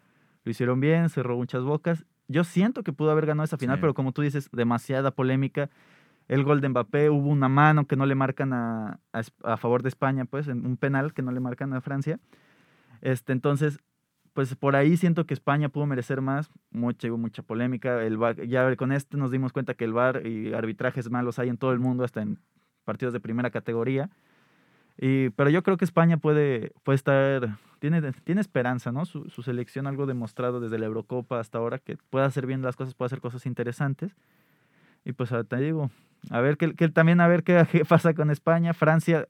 lo 0.45 0.51
hicieron 0.51 0.81
bien, 0.81 1.09
cerró 1.09 1.37
muchas 1.37 1.63
bocas. 1.63 2.05
Yo 2.27 2.43
siento 2.45 2.83
que 2.83 2.93
pudo 2.93 3.11
haber 3.11 3.27
ganado 3.27 3.45
esa 3.45 3.59
final, 3.59 3.77
Sí. 3.77 3.81
pero 3.81 3.95
como 3.95 4.13
tú 4.13 4.23
dices, 4.23 4.49
demasiada 4.53 5.11
polémica. 5.13 5.71
El 6.29 6.45
gol 6.45 6.61
de 6.61 6.69
Mbappé, 6.69 7.11
hubo 7.11 7.29
una 7.29 7.49
mano 7.49 7.87
que 7.87 7.97
no 7.97 8.07
le 8.07 8.15
marcan 8.15 8.53
a, 8.53 9.01
a 9.13 9.57
favor 9.57 9.83
de 9.83 9.89
España, 9.89 10.25
pues, 10.25 10.47
en 10.49 10.65
un 10.65 10.77
penal 10.77 11.13
que 11.13 11.23
no 11.23 11.33
le 11.33 11.41
marcan 11.41 11.73
a 11.75 11.81
Francia. 11.81 12.19
Este, 13.03 13.33
entonces, 13.33 13.81
pues 14.33 14.55
por 14.55 14.77
ahí 14.77 14.97
siento 14.97 15.27
que 15.27 15.35
España 15.35 15.69
pudo 15.71 15.87
merecer 15.87 16.21
más, 16.21 16.51
mucha, 16.71 17.09
hubo 17.09 17.19
mucha 17.19 17.43
polémica. 17.43 18.03
El 18.05 18.19
ya 18.49 18.75
con 18.77 18.93
este 18.93 19.17
nos 19.17 19.33
dimos 19.33 19.53
cuenta 19.53 19.75
que 19.75 19.85
el 19.85 19.93
VAR 19.93 20.25
y 20.25 20.55
arbitrajes 20.55 21.11
malos 21.11 21.39
hay 21.41 21.49
en 21.49 21.57
todo 21.57 21.73
el 21.73 21.81
mundo, 21.81 22.05
hasta 22.05 22.23
en 22.23 22.39
partidos 22.85 23.13
de 23.13 23.21
primera 23.21 23.51
categoría. 23.51 24.11
Y, 24.99 25.31
pero 25.31 25.51
yo 25.51 25.63
creo 25.63 25.77
que 25.77 25.85
España 25.85 26.19
puede, 26.19 26.73
puede 26.83 26.97
estar, 26.97 27.57
tiene, 27.79 28.13
tiene 28.25 28.41
esperanza, 28.41 28.93
¿no? 28.93 29.07
Su, 29.07 29.29
selección, 29.43 29.87
algo 29.87 30.07
demostrado 30.07 30.61
desde 30.61 30.79
la 30.79 30.87
Eurocopa 30.87 31.41
hasta 31.41 31.59
ahora, 31.59 31.79
que 31.79 31.97
puede 32.11 32.27
hacer 32.27 32.47
bien 32.47 32.63
las 32.63 32.77
cosas, 32.77 32.95
puede 32.95 33.07
hacer 33.07 33.21
cosas 33.21 33.47
interesantes. 33.47 34.15
Y 35.05 35.13
pues 35.13 35.33
ah, 35.33 35.45
te 35.45 35.57
digo, 35.57 35.91
a 36.31 36.41
ver 36.41 36.57
qué, 36.59 36.75
qué- 36.75 36.89
también 36.91 37.21
a 37.21 37.29
ver 37.29 37.43
qué, 37.43 37.67
qué 37.73 37.85
pasa 37.85 38.13
con 38.15 38.31
España. 38.31 38.75
Francia, 38.75 39.27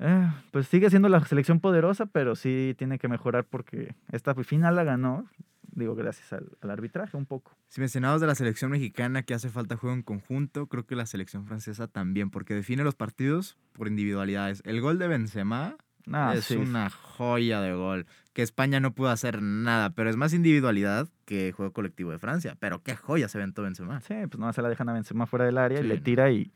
eh, 0.00 0.32
pues 0.50 0.66
sigue 0.66 0.90
siendo 0.90 1.08
la 1.08 1.24
selección 1.24 1.60
poderosa, 1.60 2.06
pero 2.06 2.34
sí 2.34 2.74
tiene 2.76 2.98
que 2.98 3.06
mejorar 3.08 3.44
porque 3.44 3.94
esta 4.10 4.34
final 4.34 4.74
la 4.76 4.84
ganó, 4.84 5.26
digo, 5.72 5.94
gracias 5.94 6.32
al, 6.32 6.48
al 6.60 6.70
arbitraje 6.70 7.16
un 7.16 7.26
poco. 7.26 7.52
Si 7.68 7.80
mencionabas 7.80 8.20
de 8.20 8.26
la 8.26 8.34
selección 8.34 8.70
mexicana 8.70 9.22
que 9.22 9.34
hace 9.34 9.48
falta 9.50 9.76
juego 9.76 9.94
en 9.94 10.02
conjunto, 10.02 10.66
creo 10.66 10.86
que 10.86 10.96
la 10.96 11.06
selección 11.06 11.46
francesa 11.46 11.86
también, 11.86 12.30
porque 12.30 12.54
define 12.54 12.82
los 12.82 12.94
partidos 12.96 13.56
por 13.72 13.86
individualidades. 13.88 14.62
El 14.64 14.80
gol 14.80 14.98
de 14.98 15.06
Benzema 15.08 15.76
Ah, 16.10 16.32
es 16.34 16.46
sí. 16.46 16.56
una 16.56 16.88
joya 16.90 17.60
de 17.60 17.74
gol, 17.74 18.06
que 18.32 18.42
España 18.42 18.80
no 18.80 18.94
pudo 18.94 19.10
hacer 19.10 19.42
nada, 19.42 19.90
pero 19.90 20.08
es 20.10 20.16
más 20.16 20.32
individualidad 20.32 21.08
que 21.24 21.52
juego 21.52 21.72
colectivo 21.72 22.10
de 22.10 22.18
Francia. 22.18 22.56
Pero 22.58 22.82
qué 22.82 22.96
joya 22.96 23.28
se 23.28 23.38
aventó 23.38 23.62
Benzema. 23.62 24.00
Sí, 24.00 24.14
pues 24.28 24.38
no 24.38 24.52
se 24.52 24.62
la 24.62 24.68
dejan 24.70 24.88
a 24.88 24.92
Benzema 24.94 25.26
fuera 25.26 25.44
del 25.44 25.58
área, 25.58 25.80
y 25.80 25.84
le 25.84 25.98
tira 25.98 26.30
y 26.30 26.50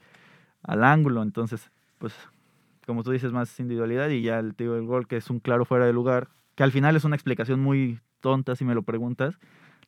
al 0.62 0.82
ángulo. 0.82 1.22
Entonces, 1.22 1.70
pues, 1.98 2.14
como 2.86 3.02
tú 3.02 3.10
dices, 3.10 3.32
más 3.32 3.58
individualidad 3.60 4.08
y 4.10 4.22
ya 4.22 4.38
el 4.38 4.54
tío 4.54 4.74
del 4.74 4.84
gol, 4.86 5.06
que 5.06 5.16
es 5.16 5.30
un 5.30 5.40
claro 5.40 5.64
fuera 5.64 5.86
de 5.86 5.92
lugar, 5.92 6.28
que 6.54 6.62
al 6.62 6.72
final 6.72 6.96
es 6.96 7.04
una 7.04 7.16
explicación 7.16 7.60
muy 7.60 8.00
tonta, 8.20 8.56
si 8.56 8.64
me 8.64 8.74
lo 8.74 8.82
preguntas. 8.82 9.38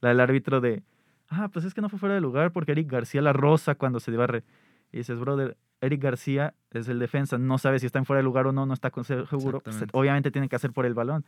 La 0.01 0.11
del 0.11 0.21
árbitro 0.21 0.61
de, 0.61 0.83
ah, 1.29 1.49
pues 1.53 1.65
es 1.65 1.75
que 1.75 1.81
no 1.81 1.89
fue 1.89 1.99
fuera 1.99 2.15
de 2.15 2.21
lugar 2.21 2.53
porque 2.53 2.73
Eric 2.73 2.91
García 2.91 3.23
la 3.23 3.33
rosa 3.33 3.75
cuando 3.75 4.01
se 4.01 4.11
barre. 4.13 4.45
Y 4.93 4.99
dices, 4.99 5.19
brother, 5.19 5.57
Eric 5.81 6.03
García 6.03 6.55
es 6.71 6.89
el 6.89 6.99
defensa, 6.99 7.39
no 7.39 7.59
sabe 7.59 7.79
si 7.79 7.87
está 7.87 7.99
en 7.99 8.05
fuera 8.05 8.19
de 8.19 8.25
lugar 8.25 8.47
o 8.47 8.53
no, 8.53 8.67
no 8.67 8.75
está 8.75 8.91
con- 8.91 9.05
seguro. 9.05 9.61
pues, 9.61 9.77
obviamente 9.93 10.31
tiene 10.31 10.49
que 10.49 10.57
hacer 10.57 10.73
por 10.73 10.87
el 10.87 10.95
balón. 10.95 11.25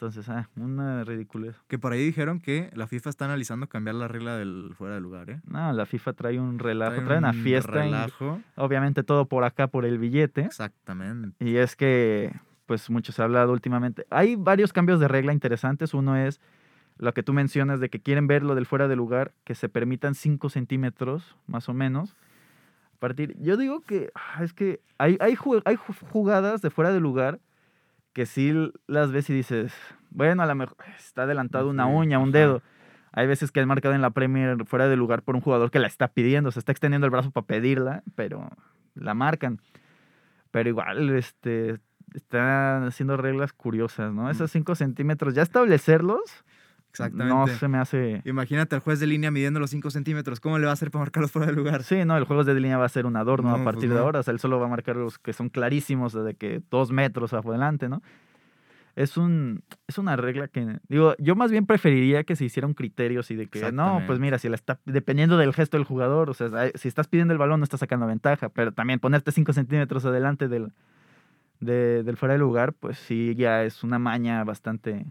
Entonces, 0.00 0.28
ah, 0.28 0.48
una 0.54 1.02
ridiculez. 1.02 1.56
Que 1.66 1.76
por 1.76 1.92
ahí 1.92 2.04
dijeron 2.04 2.38
que 2.38 2.70
la 2.74 2.86
FIFA 2.86 3.10
está 3.10 3.24
analizando 3.24 3.68
cambiar 3.68 3.96
la 3.96 4.06
regla 4.06 4.36
del 4.36 4.72
fuera 4.78 4.94
de 4.94 5.00
lugar, 5.00 5.28
¿eh? 5.28 5.40
No, 5.44 5.72
la 5.72 5.86
FIFA 5.86 6.12
trae 6.12 6.38
un 6.38 6.60
relajo, 6.60 6.94
trae, 6.94 7.04
Trae 7.06 7.18
una 7.18 7.30
un 7.30 7.42
fiesta. 7.42 7.84
en- 7.84 7.90
relajo. 7.92 8.40
obviamente 8.54 9.02
todo 9.02 9.26
por 9.26 9.42
acá, 9.42 9.66
por 9.66 9.84
el 9.84 9.98
billete. 9.98 10.42
Exactamente. 10.42 11.44
Y 11.44 11.56
es 11.56 11.74
que, 11.74 12.32
pues 12.66 12.90
mucho 12.90 13.10
se 13.10 13.22
ha 13.22 13.24
hablado 13.24 13.52
últimamente. 13.52 14.06
Hay 14.08 14.36
varios 14.36 14.72
cambios 14.72 15.00
de 15.00 15.08
regla 15.08 15.32
interesantes. 15.32 15.92
Uno 15.94 16.14
es 16.16 16.40
lo 16.98 17.12
que 17.12 17.24
tú 17.24 17.32
mencionas 17.32 17.80
de 17.80 17.90
que 17.90 17.98
quieren 18.00 18.28
ver 18.28 18.44
lo 18.44 18.54
del 18.54 18.66
fuera 18.66 18.86
de 18.86 18.94
lugar, 18.94 19.32
que 19.42 19.56
se 19.56 19.68
permitan 19.68 20.14
5 20.14 20.48
centímetros, 20.48 21.36
más 21.48 21.68
o 21.68 21.74
menos. 21.74 22.14
A 22.94 22.98
partir, 23.00 23.36
yo 23.40 23.56
digo 23.56 23.80
que 23.80 24.12
ah, 24.14 24.44
es 24.44 24.52
que 24.52 24.80
hay, 24.96 25.16
hay, 25.20 25.36
hay 25.64 25.74
ju- 25.76 25.94
jugadas 26.12 26.62
de 26.62 26.70
fuera 26.70 26.92
de 26.92 27.00
lugar 27.00 27.40
que 28.18 28.26
sí 28.26 28.52
las 28.88 29.12
ves 29.12 29.30
y 29.30 29.32
dices, 29.32 29.72
bueno, 30.10 30.42
a 30.42 30.46
lo 30.46 30.54
mejor 30.56 30.76
está 30.98 31.22
adelantado 31.22 31.70
una 31.70 31.86
uña, 31.86 32.18
un 32.18 32.32
dedo. 32.32 32.62
Hay 33.12 33.28
veces 33.28 33.52
que 33.52 33.60
han 33.60 33.68
marcado 33.68 33.94
en 33.94 34.02
la 34.02 34.10
Premier 34.10 34.56
fuera 34.64 34.88
de 34.88 34.96
lugar 34.96 35.22
por 35.22 35.36
un 35.36 35.40
jugador 35.40 35.70
que 35.70 35.78
la 35.78 35.86
está 35.86 36.08
pidiendo, 36.08 36.50
se 36.50 36.58
está 36.58 36.72
extendiendo 36.72 37.06
el 37.06 37.12
brazo 37.12 37.30
para 37.30 37.46
pedirla, 37.46 38.02
pero 38.16 38.50
la 38.96 39.14
marcan. 39.14 39.60
Pero 40.50 40.68
igual, 40.68 41.10
este, 41.10 41.78
están 42.12 42.88
haciendo 42.88 43.16
reglas 43.16 43.52
curiosas, 43.52 44.12
¿no? 44.12 44.28
Esos 44.30 44.50
5 44.50 44.74
centímetros, 44.74 45.34
ya 45.34 45.42
establecerlos, 45.42 46.44
Exactamente. 46.90 47.52
no 47.52 47.58
se 47.58 47.68
me 47.68 47.78
hace... 47.78 48.22
Imagínate 48.24 48.74
al 48.74 48.80
juez 48.80 48.98
de 49.00 49.06
línea 49.06 49.30
midiendo 49.30 49.60
los 49.60 49.70
5 49.70 49.90
centímetros. 49.90 50.40
¿Cómo 50.40 50.58
le 50.58 50.64
va 50.64 50.70
a 50.70 50.74
hacer 50.74 50.90
para 50.90 51.04
marcarlos 51.04 51.30
fuera 51.30 51.46
de 51.46 51.52
lugar? 51.52 51.82
Sí, 51.84 52.04
no, 52.04 52.16
el 52.16 52.24
juego 52.24 52.44
de 52.44 52.54
línea 52.54 52.78
va 52.78 52.86
a 52.86 52.88
ser 52.88 53.06
un 53.06 53.16
adorno 53.16 53.50
No, 53.50 53.54
a 53.54 53.58
pues 53.62 53.74
partir 53.74 53.90
de 53.92 53.98
ahora. 53.98 54.20
O 54.20 54.22
sea, 54.22 54.32
él 54.32 54.40
solo 54.40 54.58
va 54.58 54.66
a 54.66 54.68
marcar 54.68 54.96
los 54.96 55.18
que 55.18 55.32
son 55.32 55.48
clarísimos 55.48 56.12
de 56.12 56.34
que 56.34 56.60
dos 56.70 56.90
metros 56.90 57.32
adelante, 57.34 57.88
¿no? 57.88 58.02
Es 58.96 59.16
un 59.16 59.62
es 59.86 59.96
una 59.98 60.16
regla 60.16 60.48
que 60.48 60.80
digo, 60.88 61.14
yo 61.18 61.36
más 61.36 61.52
bien 61.52 61.66
preferiría 61.66 62.24
que 62.24 62.34
se 62.34 62.44
hiciera 62.46 62.66
un 62.66 62.74
criterio 62.74 63.20
así 63.20 63.36
de 63.36 63.46
que 63.46 63.70
no, 63.70 64.02
pues 64.08 64.18
mira, 64.18 64.38
si 64.38 64.48
la 64.48 64.56
está 64.56 64.80
dependiendo 64.86 65.36
del 65.36 65.54
gesto 65.54 65.76
del 65.76 65.84
jugador, 65.86 66.30
o 66.30 66.34
sea, 66.34 66.48
si 66.74 66.88
estás 66.88 67.06
pidiendo 67.06 67.30
el 67.32 67.38
balón 67.38 67.60
no 67.60 67.64
estás 67.64 67.78
sacando 67.78 68.08
ventaja, 68.08 68.48
pero 68.48 68.72
también 68.72 68.98
ponerte 68.98 69.30
5 69.30 69.52
centímetros 69.52 70.04
adelante 70.04 70.48
del 70.48 70.72
de- 71.60 72.02
del 72.02 72.16
fuera 72.16 72.32
de 72.34 72.38
lugar, 72.40 72.72
pues 72.72 72.98
sí 72.98 73.34
ya 73.36 73.62
es 73.62 73.84
una 73.84 74.00
maña 74.00 74.42
bastante, 74.42 75.06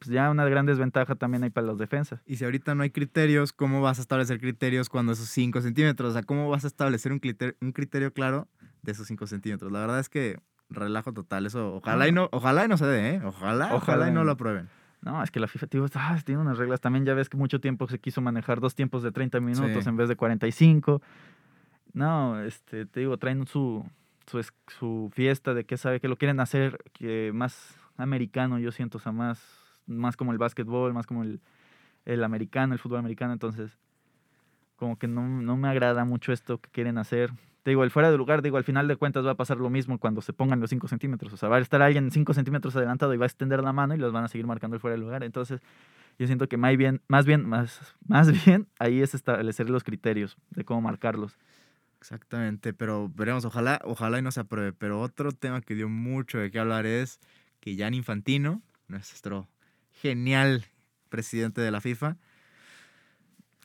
pues 0.00 0.10
ya 0.10 0.30
una 0.30 0.44
gran 0.46 0.66
desventaja 0.66 1.14
también 1.14 1.44
hay 1.44 1.50
para 1.50 1.66
los 1.66 1.78
defensas. 1.78 2.20
Y 2.26 2.36
si 2.36 2.44
ahorita 2.44 2.74
no 2.74 2.82
hay 2.82 2.90
criterios, 2.90 3.52
¿cómo 3.52 3.80
vas 3.82 3.98
a 3.98 4.00
establecer 4.02 4.40
criterios 4.40 4.88
cuando 4.88 5.12
esos 5.12 5.28
5 5.28 5.60
centímetros? 5.60 6.10
O 6.10 6.12
sea, 6.14 6.22
¿cómo 6.22 6.48
vas 6.48 6.64
a 6.64 6.66
establecer 6.68 7.12
un 7.12 7.18
criterio, 7.18 7.54
un 7.60 7.72
criterio 7.72 8.12
claro 8.12 8.48
de 8.82 8.92
esos 8.92 9.06
5 9.06 9.26
centímetros? 9.26 9.70
La 9.70 9.80
verdad 9.80 10.00
es 10.00 10.08
que 10.08 10.40
relajo 10.70 11.12
total. 11.12 11.44
Eso, 11.46 11.74
ojalá 11.76 12.08
y 12.08 12.12
no, 12.12 12.28
ojalá 12.32 12.64
y 12.64 12.68
no 12.68 12.78
se 12.78 12.86
dé, 12.86 13.10
¿eh? 13.10 13.20
Ojalá, 13.24 13.66
ojalá, 13.66 13.74
Ojalá 13.74 14.08
y 14.08 14.12
no 14.12 14.24
lo 14.24 14.32
aprueben. 14.32 14.68
No, 15.02 15.22
es 15.22 15.30
que 15.30 15.38
la 15.40 15.48
FIFA 15.48 15.66
tío, 15.66 15.86
ah, 15.94 16.18
tiene 16.24 16.40
unas 16.40 16.58
reglas. 16.58 16.80
También 16.80 17.04
ya 17.04 17.14
ves 17.14 17.28
que 17.28 17.36
mucho 17.36 17.60
tiempo 17.60 17.86
se 17.86 17.98
quiso 17.98 18.20
manejar 18.22 18.60
dos 18.60 18.74
tiempos 18.74 19.02
de 19.02 19.12
30 19.12 19.40
minutos 19.40 19.84
Sí. 19.84 19.88
en 19.88 19.96
vez 19.96 20.08
de 20.08 20.16
45. 20.16 21.00
No, 21.92 22.40
este, 22.42 22.86
te 22.86 23.00
digo, 23.00 23.16
traen 23.18 23.46
su, 23.46 23.84
su, 24.26 24.44
su 24.68 25.10
fiesta 25.12 25.54
de 25.54 25.64
que 25.64 25.76
sabe 25.76 26.00
que 26.00 26.08
lo 26.08 26.16
quieren 26.16 26.40
hacer 26.40 26.78
que 26.92 27.32
más 27.34 27.74
americano, 27.96 28.58
yo 28.58 28.72
siento, 28.72 28.98
o 28.98 29.00
sea, 29.00 29.12
más, 29.12 29.42
más 29.90 30.16
como 30.16 30.32
el 30.32 30.38
básquetbol, 30.38 30.94
más 30.94 31.06
como 31.06 31.22
el, 31.22 31.40
el 32.04 32.24
americano, 32.24 32.72
el 32.72 32.78
fútbol 32.78 32.98
americano. 32.98 33.32
Entonces, 33.32 33.78
como 34.76 34.98
que 34.98 35.06
no, 35.08 35.26
no 35.28 35.56
me 35.56 35.68
agrada 35.68 36.04
mucho 36.04 36.32
esto 36.32 36.58
que 36.58 36.70
quieren 36.70 36.98
hacer. 36.98 37.32
te 37.62 37.70
digo, 37.70 37.84
el 37.84 37.90
fuera 37.90 38.10
de 38.10 38.16
lugar, 38.16 38.40
digo, 38.40 38.56
al 38.56 38.64
final 38.64 38.88
de 38.88 38.96
cuentas 38.96 39.26
va 39.26 39.32
a 39.32 39.34
pasar 39.34 39.58
lo 39.58 39.68
mismo 39.68 39.98
cuando 39.98 40.22
se 40.22 40.32
pongan 40.32 40.60
los 40.60 40.70
5 40.70 40.88
centímetros. 40.88 41.32
O 41.32 41.36
sea, 41.36 41.48
va 41.48 41.56
a 41.56 41.60
estar 41.60 41.82
alguien 41.82 42.10
5 42.10 42.32
centímetros 42.32 42.74
adelantado 42.76 43.12
y 43.12 43.18
va 43.18 43.26
a 43.26 43.28
extender 43.28 43.62
la 43.62 43.72
mano 43.72 43.94
y 43.94 43.98
los 43.98 44.12
van 44.12 44.24
a 44.24 44.28
seguir 44.28 44.46
marcando 44.46 44.76
el 44.76 44.80
fuera 44.80 44.96
de 44.96 45.02
lugar. 45.02 45.22
Entonces, 45.22 45.60
yo 46.18 46.26
siento 46.26 46.48
que 46.48 46.56
más 46.56 46.76
bien, 46.76 47.02
más 47.08 47.26
bien, 47.26 47.46
más, 47.48 47.94
más 48.06 48.30
bien, 48.46 48.68
ahí 48.78 49.02
es 49.02 49.14
establecer 49.14 49.68
los 49.68 49.84
criterios 49.84 50.36
de 50.50 50.64
cómo 50.64 50.80
marcarlos. 50.80 51.38
Exactamente, 52.00 52.72
pero 52.72 53.10
veremos, 53.14 53.44
ojalá, 53.44 53.78
ojalá 53.84 54.18
y 54.18 54.22
no 54.22 54.30
se 54.30 54.40
apruebe. 54.40 54.72
Pero 54.72 55.00
otro 55.00 55.32
tema 55.32 55.60
que 55.60 55.74
dio 55.74 55.90
mucho 55.90 56.38
de 56.38 56.50
qué 56.50 56.58
hablar 56.58 56.86
es 56.86 57.20
que 57.60 57.76
Jan 57.76 57.92
Infantino, 57.92 58.62
nuestro 58.88 59.46
genial 60.00 60.64
presidente 61.08 61.60
de 61.60 61.70
la 61.70 61.80
FIFA, 61.80 62.16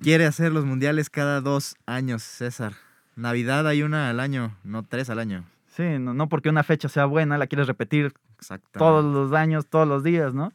quiere 0.01 0.25
hacer 0.25 0.51
los 0.51 0.65
mundiales 0.65 1.09
cada 1.09 1.41
dos 1.41 1.75
años, 1.85 2.23
César. 2.23 2.73
Navidad 3.15 3.67
hay 3.67 3.83
una 3.83 4.09
al 4.09 4.19
año, 4.19 4.55
no 4.63 4.83
tres 4.83 5.09
al 5.09 5.19
año. 5.19 5.45
Sí, 5.67 5.83
no, 5.99 6.13
no 6.13 6.27
porque 6.29 6.49
una 6.49 6.63
fecha 6.63 6.89
sea 6.89 7.05
buena, 7.05 7.37
la 7.37 7.47
quieres 7.47 7.67
repetir 7.67 8.13
todos 8.73 9.03
los 9.05 9.33
años, 9.33 9.67
todos 9.67 9.87
los 9.87 10.03
días, 10.03 10.33
¿no? 10.33 10.51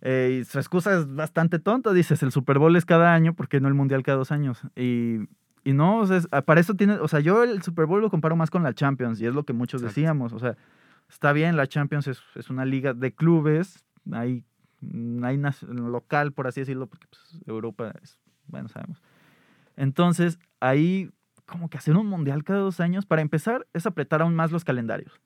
Eh, 0.00 0.40
y 0.40 0.44
su 0.44 0.58
excusa 0.58 0.98
es 0.98 1.14
bastante 1.14 1.58
tonta, 1.58 1.92
dices, 1.92 2.22
el 2.22 2.30
Super 2.32 2.58
Bowl 2.58 2.76
es 2.76 2.84
cada 2.84 3.14
año, 3.14 3.34
porque 3.34 3.60
no 3.60 3.68
el 3.68 3.74
Mundial 3.74 4.02
cada 4.02 4.18
dos 4.18 4.32
años? 4.32 4.60
Y, 4.76 5.20
y 5.64 5.72
no, 5.72 5.98
o 6.00 6.06
sea, 6.06 6.18
es- 6.18 6.26
para 6.44 6.60
eso 6.60 6.74
tiene, 6.74 6.94
o 6.94 7.08
sea, 7.08 7.20
yo 7.20 7.42
el 7.42 7.62
Super 7.62 7.86
Bowl 7.86 8.00
lo 8.02 8.10
comparo 8.10 8.36
más 8.36 8.50
con 8.50 8.62
la 8.62 8.74
Champions, 8.74 9.20
y 9.20 9.26
es 9.26 9.34
lo 9.34 9.44
que 9.44 9.52
muchos 9.54 9.80
Exacto. 9.80 9.94
decíamos, 10.00 10.32
o 10.34 10.38
sea, 10.38 10.56
está 11.08 11.32
bien, 11.32 11.56
la 11.56 11.66
Champions 11.66 12.06
es, 12.06 12.20
es 12.34 12.50
una 12.50 12.64
liga 12.66 12.92
de 12.92 13.12
clubes, 13.14 13.82
hay, 14.12 14.44
hay 15.22 15.36
nac- 15.36 15.62
local, 15.62 16.32
por 16.32 16.46
así 16.46 16.60
decirlo, 16.60 16.86
porque 16.86 17.06
pues, 17.08 17.42
Europa 17.46 17.92
es, 18.02 18.18
bueno, 18.46 18.68
sabemos. 18.68 19.02
Entonces, 19.76 20.38
ahí 20.60 21.10
como 21.46 21.68
que 21.68 21.78
hacer 21.78 21.96
un 21.96 22.06
mundial 22.06 22.44
cada 22.44 22.60
dos 22.60 22.80
años, 22.80 23.06
para 23.06 23.22
empezar, 23.22 23.66
es 23.72 23.86
apretar 23.86 24.22
aún 24.22 24.34
más 24.34 24.50
los 24.50 24.64
calendarios. 24.64 25.20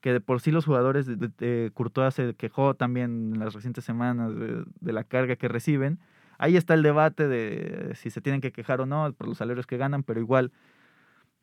Que 0.00 0.12
de 0.12 0.20
por 0.20 0.40
sí 0.40 0.50
los 0.50 0.64
jugadores 0.64 1.06
de, 1.06 1.70
Courtois 1.74 2.14
se 2.14 2.34
quejó 2.34 2.74
también 2.74 3.34
en 3.34 3.40
las 3.40 3.52
recientes 3.52 3.84
semanas 3.84 4.34
de, 4.34 4.64
de 4.80 4.92
la 4.92 5.04
carga 5.04 5.36
que 5.36 5.48
reciben. 5.48 5.98
Ahí 6.38 6.56
está 6.56 6.72
el 6.72 6.82
debate 6.82 7.28
de 7.28 7.94
si 7.96 8.08
se 8.08 8.22
tienen 8.22 8.40
que 8.40 8.50
quejar 8.52 8.80
o 8.80 8.86
no 8.86 9.12
por 9.12 9.28
los 9.28 9.36
salarios 9.36 9.66
que 9.66 9.76
ganan, 9.76 10.02
pero 10.02 10.20
igual, 10.20 10.52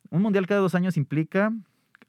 un 0.10 0.24
mundial 0.24 0.48
cada 0.48 0.62
dos 0.62 0.74
años 0.74 0.98
implica 0.98 1.54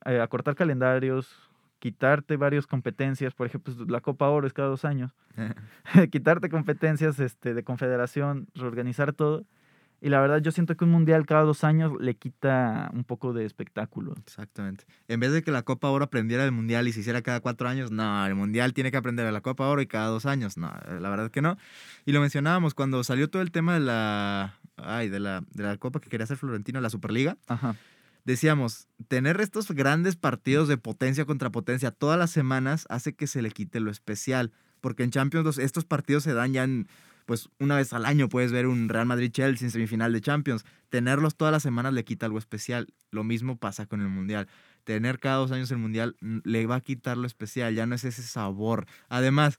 eh, 0.06 0.20
acortar 0.20 0.54
calendarios, 0.54 1.47
quitarte 1.78 2.36
varias 2.36 2.66
competencias, 2.66 3.34
por 3.34 3.46
ejemplo, 3.46 3.74
la 3.86 4.00
Copa 4.00 4.28
Oro 4.28 4.46
es 4.46 4.52
cada 4.52 4.68
dos 4.68 4.84
años, 4.84 5.12
quitarte 6.10 6.48
competencias 6.48 7.18
este, 7.20 7.54
de 7.54 7.62
confederación, 7.64 8.48
reorganizar 8.54 9.12
todo. 9.12 9.44
Y 10.00 10.10
la 10.10 10.20
verdad 10.20 10.40
yo 10.40 10.52
siento 10.52 10.76
que 10.76 10.84
un 10.84 10.92
mundial 10.92 11.26
cada 11.26 11.42
dos 11.42 11.64
años 11.64 11.92
le 11.98 12.14
quita 12.14 12.88
un 12.94 13.02
poco 13.02 13.32
de 13.32 13.44
espectáculo. 13.44 14.14
Exactamente. 14.24 14.84
En 15.08 15.18
vez 15.18 15.32
de 15.32 15.42
que 15.42 15.50
la 15.50 15.62
Copa 15.62 15.88
Oro 15.88 16.04
aprendiera 16.04 16.44
del 16.44 16.52
Mundial 16.52 16.86
y 16.86 16.92
se 16.92 17.00
hiciera 17.00 17.20
cada 17.20 17.40
cuatro 17.40 17.68
años, 17.68 17.90
no, 17.90 18.24
el 18.24 18.36
Mundial 18.36 18.74
tiene 18.74 18.92
que 18.92 18.96
aprender 18.96 19.26
de 19.26 19.32
la 19.32 19.40
Copa 19.40 19.66
Oro 19.66 19.82
y 19.82 19.88
cada 19.88 20.06
dos 20.06 20.24
años. 20.24 20.56
No, 20.56 20.72
la 21.00 21.10
verdad 21.10 21.32
que 21.32 21.42
no. 21.42 21.56
Y 22.06 22.12
lo 22.12 22.20
mencionábamos 22.20 22.74
cuando 22.74 23.02
salió 23.02 23.28
todo 23.28 23.42
el 23.42 23.50
tema 23.50 23.74
de 23.74 23.80
la, 23.80 24.54
ay, 24.76 25.08
de 25.08 25.18
la, 25.18 25.42
de 25.52 25.64
la 25.64 25.76
Copa 25.78 25.98
que 25.98 26.08
quería 26.08 26.24
hacer 26.24 26.36
Florentino, 26.36 26.80
la 26.80 26.90
Superliga. 26.90 27.36
Ajá. 27.48 27.74
Decíamos, 28.28 28.88
tener 29.08 29.40
estos 29.40 29.70
grandes 29.70 30.14
partidos 30.16 30.68
de 30.68 30.76
potencia 30.76 31.24
contra 31.24 31.48
potencia 31.48 31.92
todas 31.92 32.18
las 32.18 32.30
semanas 32.30 32.84
hace 32.90 33.14
que 33.14 33.26
se 33.26 33.40
le 33.40 33.50
quite 33.50 33.80
lo 33.80 33.90
especial. 33.90 34.52
Porque 34.82 35.02
en 35.02 35.10
Champions 35.10 35.46
los- 35.46 35.56
estos 35.56 35.86
partidos 35.86 36.24
se 36.24 36.34
dan 36.34 36.52
ya 36.52 36.64
en, 36.64 36.88
pues 37.24 37.48
una 37.58 37.74
vez 37.76 37.94
al 37.94 38.04
año 38.04 38.28
puedes 38.28 38.52
ver 38.52 38.66
un 38.66 38.90
Real 38.90 39.06
Madrid-Chelsea 39.06 39.64
en 39.66 39.70
semifinal 39.70 40.12
de 40.12 40.20
Champions. 40.20 40.66
Tenerlos 40.90 41.36
todas 41.36 41.52
las 41.52 41.62
semanas 41.62 41.94
le 41.94 42.04
quita 42.04 42.26
algo 42.26 42.36
especial. 42.36 42.88
Lo 43.10 43.24
mismo 43.24 43.56
pasa 43.56 43.86
con 43.86 44.02
el 44.02 44.08
Mundial. 44.10 44.46
Tener 44.84 45.20
cada 45.20 45.36
dos 45.36 45.50
años 45.50 45.70
el 45.70 45.78
Mundial 45.78 46.14
le 46.20 46.66
va 46.66 46.74
a 46.76 46.80
quitar 46.82 47.16
lo 47.16 47.26
especial, 47.26 47.74
ya 47.74 47.86
no 47.86 47.94
es 47.94 48.04
ese 48.04 48.22
sabor. 48.22 48.84
Además, 49.08 49.58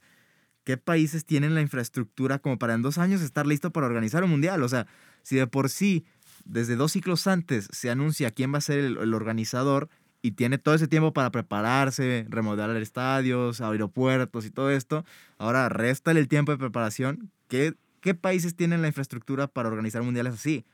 ¿qué 0.64 0.78
países 0.78 1.26
tienen 1.26 1.56
la 1.56 1.62
infraestructura 1.62 2.38
como 2.38 2.60
para 2.60 2.76
en 2.76 2.84
dos 2.84 3.00
años 3.00 3.22
estar 3.22 3.48
listo 3.48 3.72
para 3.72 3.88
organizar 3.88 4.24
un 4.24 4.30
Mundial? 4.30 4.62
O 4.62 4.70
sea, 4.70 4.86
si 5.24 5.38
de 5.38 5.48
por 5.48 5.70
sí, 5.72 6.06
desde 6.50 6.76
dos 6.76 6.94
ciclos 6.94 7.28
antes, 7.28 7.70
se 7.72 7.90
anuncia 7.90 8.32
quién 8.32 8.54
va 8.54 8.58
a 8.58 8.62
ser 8.62 8.80
el, 8.80 9.14
organizador 9.14 9.88
y 10.22 10.32
tiene 10.32 10.58
todo 10.58 10.76
ese 10.76 10.88
tiempo 10.88 11.14
para 11.14 11.32
prepararse, 11.32 12.26
remodelar 12.30 12.76
estadios, 12.78 13.62
aeropuertos 13.62 14.46
y 14.46 14.52
todo 14.52 14.72
esto, 14.72 15.06
ahora 15.38 15.70
réstale 15.70 16.20
el 16.20 16.28
tiempo 16.28 16.52
de 16.52 16.58
preparación. 16.58 17.32
¿Qué, 17.48 17.76
¿Qué 18.02 18.16
países 18.16 18.56
tienen 18.56 18.82
la 18.82 18.88
infraestructura 18.88 19.48
para 19.48 19.70
organizar 19.70 20.02
mundiales 20.02 20.34
así? 20.34 20.66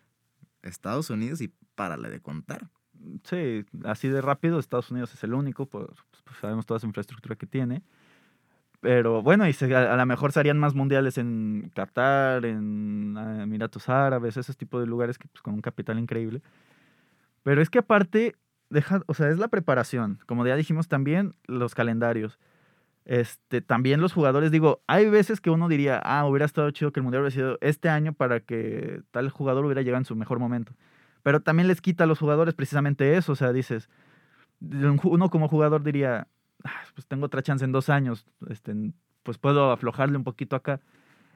Estados 0.64 1.10
Unidos 1.10 1.42
y 1.42 1.52
párale 1.76 2.10
de 2.10 2.22
contar. 2.22 2.70
Sí, 3.24 3.66
así 3.84 4.08
de 4.08 4.22
rápido, 4.22 4.58
Estados 4.60 4.90
Unidos 4.90 5.14
es 5.14 5.24
el 5.24 5.34
único, 5.34 5.68
pues, 5.68 5.88
pues, 6.24 6.38
sabemos 6.40 6.66
toda 6.66 6.80
su 6.80 6.88
infraestructura 6.88 7.36
que 7.36 7.46
tiene. 7.46 7.84
Pero 8.86 9.24
bueno, 9.24 9.48
y 9.50 9.74
a, 9.74 9.94
a 9.96 9.98
lo 9.98 10.06
mejor 10.06 10.32
se 10.32 10.40
harían 10.40 10.60
más 10.60 10.76
mundiales 10.76 11.18
en 11.18 11.72
Qatar, 11.74 12.46
en 12.46 13.16
ah, 13.18 13.42
Emiratos 13.42 13.90
Árabes, 13.90 14.38
esos 14.38 14.58
tipos 14.58 14.80
de 14.80 14.86
lugares 14.86 15.18
que 15.18 15.28
pues 15.28 15.42
con 15.42 15.56
un 15.56 15.62
capital 15.62 15.98
increíble. 15.98 16.44
Pero 17.42 17.64
es 17.64 17.72
que 17.72 17.80
aparte, 17.80 18.36
deja, 18.70 19.02
o 19.08 19.16
sea, 19.16 19.30
es 19.30 19.40
la 19.40 19.48
preparación. 19.48 20.20
Como 20.28 20.46
ya 20.46 20.56
dijimos 20.56 20.88
también, 20.88 21.34
los 21.48 21.74
calendarios. 21.74 22.38
Este, 23.06 23.62
también 23.62 24.02
los 24.02 24.14
jugadores, 24.14 24.52
digo, 24.52 24.84
hay 24.86 25.10
veces 25.10 25.42
que 25.42 25.50
uno 25.50 25.68
diría, 25.68 26.00
ah, 26.04 26.28
hubiera 26.28 26.46
estado 26.46 26.70
chido 26.70 26.92
que 26.92 27.00
el 27.00 27.06
mundial 27.06 27.24
hubiera 27.24 27.34
sido 27.36 27.58
este 27.62 27.90
año 27.90 28.14
para 28.14 28.42
que 28.42 29.02
tal 29.10 29.32
jugador 29.32 29.66
hubiera 29.66 29.82
llegado 29.82 30.02
en 30.02 30.06
su 30.06 30.16
mejor 30.16 30.38
momento. 30.38 30.74
Pero 31.24 31.40
también 31.42 31.68
les 31.68 31.82
quita 31.82 32.04
a 32.04 32.08
los 32.08 32.20
jugadores 32.20 32.54
precisamente 32.54 33.18
eso. 33.18 33.32
O 33.32 33.36
sea, 33.36 33.52
dices, 33.52 33.90
uno 34.62 35.30
como 35.32 35.48
jugador 35.48 35.84
diría, 35.84 36.22
"Ah, 36.22 36.28
pues 36.94 37.08
tengo 37.08 37.26
otra 37.26 37.42
chance 37.42 37.64
en 37.64 37.72
dos 37.72 37.90
años, 37.90 38.26
este, 38.50 38.74
pues 39.24 39.38
puedo 39.38 39.72
aflojarle 39.72 40.18
un 40.18 40.24
poquito 40.24 40.56
acá. 40.56 40.80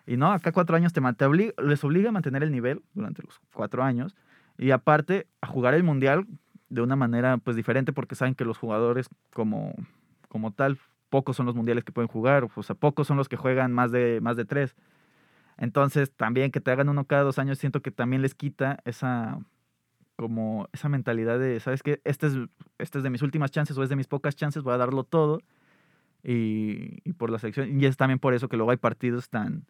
Y 0.06 0.18
no, 0.18 0.32
acá 0.32 0.52
cuatro 0.52 0.76
años 0.76 0.92
te, 0.94 1.02
te 1.02 1.26
obli- 1.26 1.54
les 1.62 1.84
obliga 1.84 2.10
a 2.10 2.12
mantener 2.12 2.44
el 2.44 2.52
nivel 2.52 2.82
durante 2.94 3.22
los 3.22 3.40
cuatro 3.54 3.84
años. 3.84 4.16
Y 4.58 4.72
aparte, 4.72 5.28
a 5.42 5.48
jugar 5.48 5.74
el 5.74 5.84
mundial 5.84 6.26
de 6.70 6.82
una 6.82 6.96
manera 6.96 7.38
pues 7.38 7.56
diferente 7.56 7.94
porque 7.94 8.16
saben 8.16 8.36
que 8.36 8.46
los 8.46 8.58
jugadores 8.58 9.10
como, 9.34 9.74
como 10.28 10.52
tal, 10.52 10.78
pocos 11.10 11.36
son 11.36 11.46
los 11.46 11.56
mundiales 11.56 11.84
que 11.84 11.92
pueden 11.92 12.08
jugar, 12.08 12.48
o 12.54 12.64
sea, 12.64 12.76
pocos 12.76 13.08
son 13.08 13.18
los 13.18 13.30
que 13.30 13.38
juegan 13.38 13.72
más 13.72 13.92
de, 13.92 14.20
más 14.22 14.36
de 14.36 14.46
tres. 14.46 14.76
Entonces, 15.58 16.12
también 16.16 16.52
que 16.52 16.62
te 16.62 16.72
hagan 16.72 16.90
uno 16.90 17.06
cada 17.06 17.24
dos 17.24 17.38
años, 17.38 17.58
siento 17.58 17.82
que 17.82 17.92
también 17.92 18.22
les 18.22 18.34
quita 18.34 18.80
esa 18.86 19.40
como 20.20 20.68
esa 20.74 20.90
mentalidad 20.90 21.40
de, 21.40 21.62
¿sabes 21.62 21.82
qué? 21.82 22.02
Este 22.04 22.28
es, 22.28 22.34
este 22.78 22.98
es 22.98 23.06
de 23.06 23.10
mis 23.10 23.22
últimas 23.22 23.52
chances 23.52 23.78
o 23.78 23.84
es 23.84 23.90
de 23.90 23.96
mis 23.96 24.08
pocas 24.08 24.36
chances, 24.36 24.64
voy 24.64 24.74
a 24.74 24.78
darlo 24.78 25.06
todo. 25.06 25.40
Y, 26.26 27.14
por 27.14 27.30
la 27.30 27.40
selección. 27.40 27.82
Y 27.82 27.86
es 27.86 27.96
también 27.96 28.20
por 28.20 28.34
eso 28.34 28.50
que 28.50 28.58
luego 28.58 28.72
hay 28.72 28.78
partidos 28.78 29.30
tan, 29.30 29.66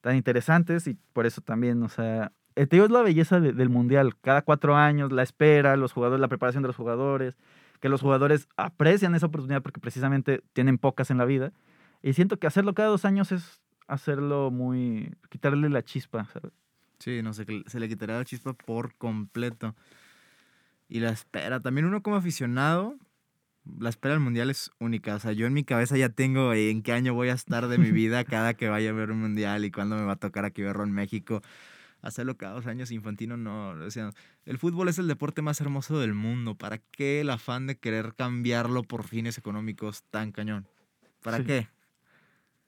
tan 0.00 0.14
interesantes 0.14 0.86
y 0.86 0.96
por 1.12 1.26
eso 1.26 1.40
también, 1.40 1.82
o 1.82 1.88
sea, 1.88 2.30
eh, 2.54 2.68
te 2.68 2.76
digo, 2.76 2.86
es 2.86 2.92
la 2.92 3.02
belleza 3.02 3.40
de- 3.40 3.52
del 3.52 3.68
mundial. 3.68 4.16
Cada 4.20 4.42
cuatro 4.42 4.76
años, 4.76 5.10
la 5.10 5.24
espera, 5.24 5.76
los 5.76 5.92
jugadores, 5.92 6.20
la 6.20 6.28
preparación 6.28 6.62
de 6.62 6.68
los 6.68 6.76
jugadores, 6.76 7.36
que 7.80 7.88
los 7.88 8.00
jugadores 8.00 8.46
aprecian 8.56 9.16
esa 9.16 9.26
oportunidad 9.26 9.60
porque 9.60 9.80
precisamente 9.80 10.44
tienen 10.52 10.78
pocas 10.78 11.10
en 11.10 11.18
la 11.18 11.24
vida. 11.24 11.52
Y 12.00 12.12
siento 12.12 12.36
que 12.36 12.46
hacerlo 12.46 12.74
cada 12.74 12.90
dos 12.90 13.04
años 13.04 13.32
es 13.32 13.60
hacerlo 13.88 14.52
muy, 14.52 15.16
quitarle 15.30 15.68
la 15.68 15.82
chispa, 15.82 16.26
¿sabes? 16.26 16.52
Sí, 17.00 17.22
no 17.22 17.32
sé, 17.32 17.46
que 17.46 17.62
se 17.66 17.80
le 17.80 17.88
quitaría 17.88 18.16
la 18.18 18.24
chispa 18.24 18.52
por 18.52 18.94
completo. 18.96 19.74
Y 20.88 21.00
la 21.00 21.10
espera, 21.10 21.60
también 21.60 21.86
uno 21.86 22.02
como 22.02 22.16
aficionado, 22.16 22.96
la 23.78 23.88
espera 23.90 24.14
del 24.14 24.22
mundial 24.22 24.50
es 24.50 24.70
única. 24.78 25.14
O 25.14 25.18
sea, 25.18 25.32
yo 25.32 25.46
en 25.46 25.52
mi 25.52 25.64
cabeza 25.64 25.96
ya 25.96 26.08
tengo 26.10 26.52
en 26.52 26.82
qué 26.82 26.92
año 26.92 27.14
voy 27.14 27.28
a 27.28 27.34
estar 27.34 27.68
de 27.68 27.78
mi 27.78 27.90
vida 27.92 28.24
cada 28.24 28.54
que 28.54 28.68
vaya 28.68 28.90
a 28.90 28.92
ver 28.92 29.10
un 29.10 29.20
mundial 29.20 29.64
y 29.64 29.70
cuándo 29.70 29.96
me 29.96 30.02
va 30.04 30.12
a 30.12 30.16
tocar 30.16 30.44
aquí 30.44 30.62
verlo 30.62 30.84
en 30.84 30.92
México. 30.92 31.42
Hacerlo 32.02 32.36
cada 32.38 32.54
dos 32.54 32.66
años 32.66 32.90
infantino, 32.90 33.36
no. 33.36 33.70
O 33.70 33.90
sea, 33.90 34.10
el 34.46 34.58
fútbol 34.58 34.88
es 34.88 34.98
el 34.98 35.06
deporte 35.06 35.42
más 35.42 35.60
hermoso 35.60 35.98
del 35.98 36.14
mundo. 36.14 36.54
¿Para 36.56 36.78
qué 36.78 37.20
el 37.20 37.30
afán 37.30 37.66
de 37.66 37.78
querer 37.78 38.14
cambiarlo 38.14 38.82
por 38.82 39.04
fines 39.04 39.36
económicos 39.38 40.02
tan 40.10 40.32
cañón? 40.32 40.66
¿Para 41.22 41.38
Sí. 41.38 41.44
qué? 41.44 41.68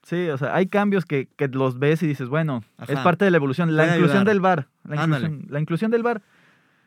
Sí, 0.02 0.28
o 0.30 0.36
sea, 0.38 0.54
hay 0.54 0.66
cambios 0.66 1.04
que, 1.04 1.28
que 1.36 1.48
los 1.48 1.78
ves 1.78 2.02
y 2.02 2.06
dices, 2.08 2.28
bueno, 2.28 2.64
es 2.82 2.90
Ajá. 2.90 3.04
parte 3.04 3.24
de 3.24 3.30
la 3.30 3.36
evolución. 3.36 3.74
La 3.76 3.94
inclusión 3.96 4.24
del 4.24 4.40
VAR. 4.40 4.68
La 4.84 4.96
inclusión, 5.04 5.46
la 5.48 5.60
inclusión 5.60 5.90
del 5.90 6.02
VAR. 6.02 6.22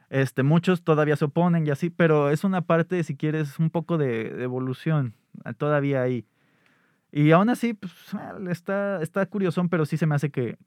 Este, 0.10 0.44
muchos 0.44 0.84
todavía 0.84 1.16
se 1.16 1.26
oponen 1.26 1.66
y 1.66 1.70
así, 1.72 1.90
pero 1.90 2.30
es 2.30 2.44
una 2.44 2.62
parte, 2.62 3.02
si 3.04 3.16
quieres, 3.16 3.58
un 3.58 3.70
poco 3.70 3.98
de, 3.98 4.30
de 4.32 4.44
evolución. 4.44 5.14
ah, 5.46 5.54
Todavía 5.54 6.02
ahí. 6.02 6.26
Y 7.12 7.32
aún 7.32 7.50
así, 7.50 7.74
pues, 7.74 7.94
ah, 8.14 8.36
está, 8.50 9.02
está 9.02 9.26
curiosón, 9.26 9.70
pero 9.70 9.86
sí 9.86 9.96
se 9.98 10.06
me 10.06 10.16
hace 10.16 10.30
que, 10.30 10.58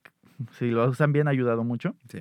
si 0.52 0.70
lo 0.70 0.88
usan 0.88 1.12
bien, 1.12 1.28
ha 1.28 1.30
ayudado 1.32 1.62
mucho. 1.64 1.94
Sí. 2.10 2.20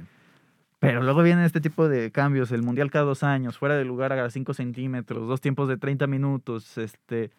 Pero 0.79 1.01
luego 1.01 1.23
vienen 1.23 1.45
este 1.45 1.61
tipo 1.61 1.87
de 1.87 2.11
cambios, 2.11 2.51
el 2.51 2.61
mundial 2.61 2.91
cada 2.91 3.05
dos 3.05 3.23
años, 3.23 3.57
fuera 3.57 3.75
de 3.75 3.85
lugar 3.85 4.11
a 4.13 4.29
5 4.29 4.53
centímetros, 4.53 5.27
dos 5.27 5.41
tiempos 5.41 5.69
de 5.69 5.77
30 5.77 6.05
minutos, 6.05 6.77
este, 6.77 7.31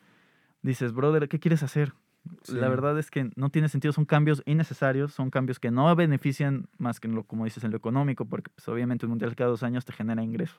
dices, 0.63 0.93
brother, 0.93 1.29
¿qué 1.29 1.39
quieres 1.39 1.63
hacer? 1.63 1.93
La 2.49 2.69
verdad 2.69 2.99
es 2.99 3.11
que 3.11 3.31
no 3.37 3.51
tiene 3.51 3.69
sentido, 3.69 3.93
son 3.93 4.05
cambios 4.05 4.43
innecesarios, 4.47 5.13
son 5.13 5.31
cambios 5.31 5.59
que 5.61 5.71
no 5.71 5.95
benefician 5.97 6.69
más 6.79 7.01
que 7.01 7.09
en 7.09 7.15
lo, 7.15 7.25
como 7.25 7.45
dices, 7.45 7.65
en 7.65 7.71
lo 7.71 7.77
económico, 7.77 8.25
porque 8.25 8.51
pues, 8.55 8.67
obviamente 8.69 9.07
un 9.07 9.11
mundial 9.11 9.35
cada 9.37 9.51
dos 9.51 9.63
años 9.63 9.85
te 9.85 9.93
genera 9.93 10.23
ingresos 10.23 10.59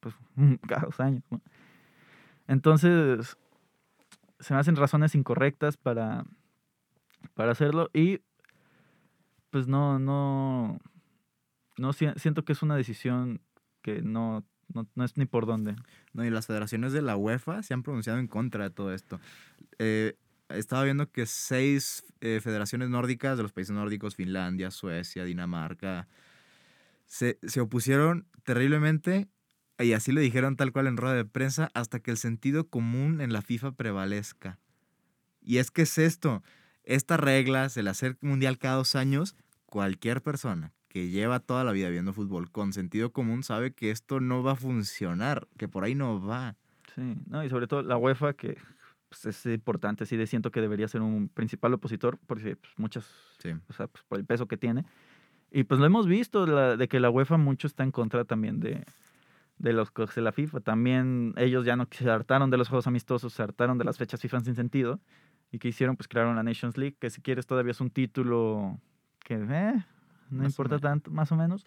pues 0.00 0.14
cada 0.66 0.82
dos 0.82 0.98
años. 1.00 1.22
¿no? 1.30 1.40
Entonces, 2.48 3.36
se 4.40 4.54
me 4.54 4.60
hacen 4.60 4.76
razones 4.76 5.14
incorrectas 5.14 5.76
para, 5.76 6.24
para 7.34 7.52
hacerlo 7.52 7.90
y 7.92 8.20
pues 9.50 9.66
no, 9.66 9.98
no, 9.98 10.78
no 11.76 11.92
si- 11.92 12.06
siento 12.16 12.44
que 12.44 12.52
es 12.52 12.62
una 12.62 12.76
decisión 12.76 13.40
que 13.82 14.02
no, 14.02 14.44
no, 14.72 14.86
no 14.94 15.04
es 15.04 15.16
ni 15.16 15.26
por 15.26 15.46
dónde. 15.46 15.76
No, 16.12 16.24
y 16.24 16.30
las 16.30 16.46
federaciones 16.46 16.92
de 16.92 17.02
la 17.02 17.16
UEFA 17.16 17.62
se 17.62 17.74
han 17.74 17.82
pronunciado 17.82 18.18
en 18.18 18.28
contra 18.28 18.64
de 18.64 18.70
todo 18.70 18.92
esto. 18.94 19.20
Eh, 19.78 20.14
estaba 20.54 20.84
viendo 20.84 21.10
que 21.10 21.26
seis 21.26 22.04
eh, 22.20 22.40
federaciones 22.42 22.88
nórdicas 22.88 23.36
de 23.36 23.42
los 23.42 23.52
países 23.52 23.74
nórdicos, 23.74 24.16
Finlandia, 24.16 24.70
Suecia, 24.70 25.24
Dinamarca, 25.24 26.08
se, 27.06 27.38
se 27.42 27.60
opusieron 27.60 28.26
terriblemente 28.44 29.28
y 29.78 29.92
así 29.92 30.12
le 30.12 30.20
dijeron 30.20 30.56
tal 30.56 30.72
cual 30.72 30.86
en 30.86 30.96
rueda 30.96 31.14
de 31.14 31.24
prensa 31.24 31.70
hasta 31.74 32.00
que 32.00 32.10
el 32.10 32.16
sentido 32.16 32.68
común 32.68 33.20
en 33.20 33.32
la 33.32 33.42
FIFA 33.42 33.72
prevalezca. 33.72 34.58
Y 35.40 35.58
es 35.58 35.70
que 35.70 35.82
es 35.82 35.96
esto, 35.98 36.42
estas 36.84 37.18
reglas, 37.18 37.76
el 37.76 37.88
hacer 37.88 38.18
mundial 38.20 38.58
cada 38.58 38.76
dos 38.76 38.94
años, 38.94 39.36
cualquier 39.66 40.22
persona 40.22 40.72
que 40.90 41.08
lleva 41.08 41.38
toda 41.38 41.62
la 41.62 41.70
vida 41.70 41.88
viendo 41.88 42.12
fútbol 42.12 42.50
con 42.50 42.72
sentido 42.72 43.12
común 43.12 43.44
sabe 43.44 43.72
que 43.72 43.92
esto 43.92 44.18
no 44.18 44.42
va 44.42 44.52
a 44.52 44.56
funcionar, 44.56 45.46
que 45.56 45.68
por 45.68 45.84
ahí 45.84 45.94
no 45.94 46.20
va. 46.20 46.56
Sí, 46.96 47.16
no, 47.26 47.44
y 47.44 47.48
sobre 47.48 47.68
todo 47.68 47.82
la 47.82 47.96
UEFA, 47.96 48.32
que 48.32 48.58
pues, 49.10 49.26
es 49.26 49.44
importante, 49.46 50.06
sí, 50.06 50.16
de- 50.16 50.26
siento 50.26 50.50
que 50.50 50.62
debería 50.62 50.88
ser 50.88 51.02
un 51.02 51.28
principal 51.28 51.74
opositor, 51.74 52.18
porque 52.26 52.56
pues, 52.56 52.72
muchas, 52.78 53.04
Sí. 53.38 53.50
o 53.68 53.72
sea, 53.74 53.86
pues, 53.88 54.02
por 54.04 54.18
el 54.18 54.24
peso 54.24 54.46
que 54.48 54.56
tiene. 54.56 54.86
Y 55.50 55.64
pues 55.64 55.78
lo 55.80 55.84
hemos 55.86 56.06
visto, 56.06 56.46
la- 56.46 56.76
de 56.78 56.88
que 56.88 57.00
la 57.00 57.10
UEFA 57.10 57.36
mucho 57.36 57.66
está 57.66 57.82
en 57.82 57.90
contra 57.90 58.24
también 58.24 58.60
de, 58.60 58.84
de 59.58 59.72
los 59.74 59.90
juegos 59.90 60.14
de 60.14 60.22
la 60.22 60.32
FIFA. 60.32 60.60
También 60.60 61.34
ellos 61.36 61.66
ya 61.66 61.76
no 61.76 61.86
se 61.90 62.08
hartaron 62.08 62.50
de 62.50 62.56
los 62.56 62.68
juegos 62.68 62.86
amistosos, 62.86 63.32
se 63.34 63.42
hartaron 63.42 63.76
de 63.76 63.84
las 63.84 63.98
fechas 63.98 64.20
FIFA 64.22 64.40
sin 64.40 64.54
sentido. 64.54 65.00
¿Y 65.52 65.58
que 65.58 65.66
hicieron? 65.68 65.96
Pues 65.96 66.06
crearon 66.06 66.36
la 66.36 66.44
Nations 66.44 66.78
League, 66.78 66.96
que 67.00 67.10
si 67.10 67.20
quieres 67.20 67.44
todavía 67.46 67.72
es 67.72 67.80
un 67.80 67.90
título 67.90 68.78
que 69.24 69.34
eh, 69.34 69.84
no 70.30 70.42
Más 70.44 70.52
importa 70.52 70.78
tanto, 70.78 71.10
más 71.10 71.32
o 71.32 71.36
menos. 71.36 71.66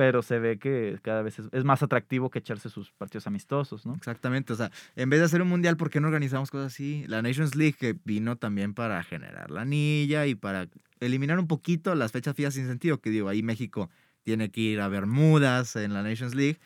Pero 0.00 0.22
se 0.22 0.38
ve 0.38 0.58
que 0.58 0.98
cada 1.02 1.20
vez 1.20 1.38
es, 1.40 1.48
es 1.52 1.62
más 1.62 1.82
atractivo 1.82 2.30
que 2.30 2.38
echarse 2.38 2.70
sus 2.70 2.90
partidos 2.90 3.26
amistosos, 3.26 3.84
¿no? 3.84 3.94
Exactamente, 3.96 4.54
o 4.54 4.56
sea, 4.56 4.70
en 4.96 5.10
vez 5.10 5.20
de 5.20 5.26
hacer 5.26 5.42
un 5.42 5.48
mundial, 5.48 5.76
¿por 5.76 5.90
qué 5.90 6.00
no 6.00 6.06
organizamos 6.06 6.50
cosas 6.50 6.72
así? 6.72 7.04
La 7.06 7.20
Nations 7.20 7.54
League 7.54 7.74
que 7.78 7.94
vino 8.06 8.36
también 8.36 8.72
para 8.72 9.02
generar 9.02 9.50
la 9.50 9.60
anilla 9.60 10.24
y 10.24 10.34
para 10.34 10.68
eliminar 11.00 11.38
un 11.38 11.46
poquito 11.46 11.94
las 11.94 12.12
fechas 12.12 12.34
fijas 12.34 12.54
sin 12.54 12.66
sentido, 12.66 12.98
que 13.02 13.10
digo, 13.10 13.28
ahí 13.28 13.42
México 13.42 13.90
tiene 14.22 14.50
que 14.50 14.62
ir 14.62 14.80
a 14.80 14.88
Bermudas 14.88 15.76
en 15.76 15.92
la 15.92 16.02
Nations 16.02 16.34
League, 16.34 16.58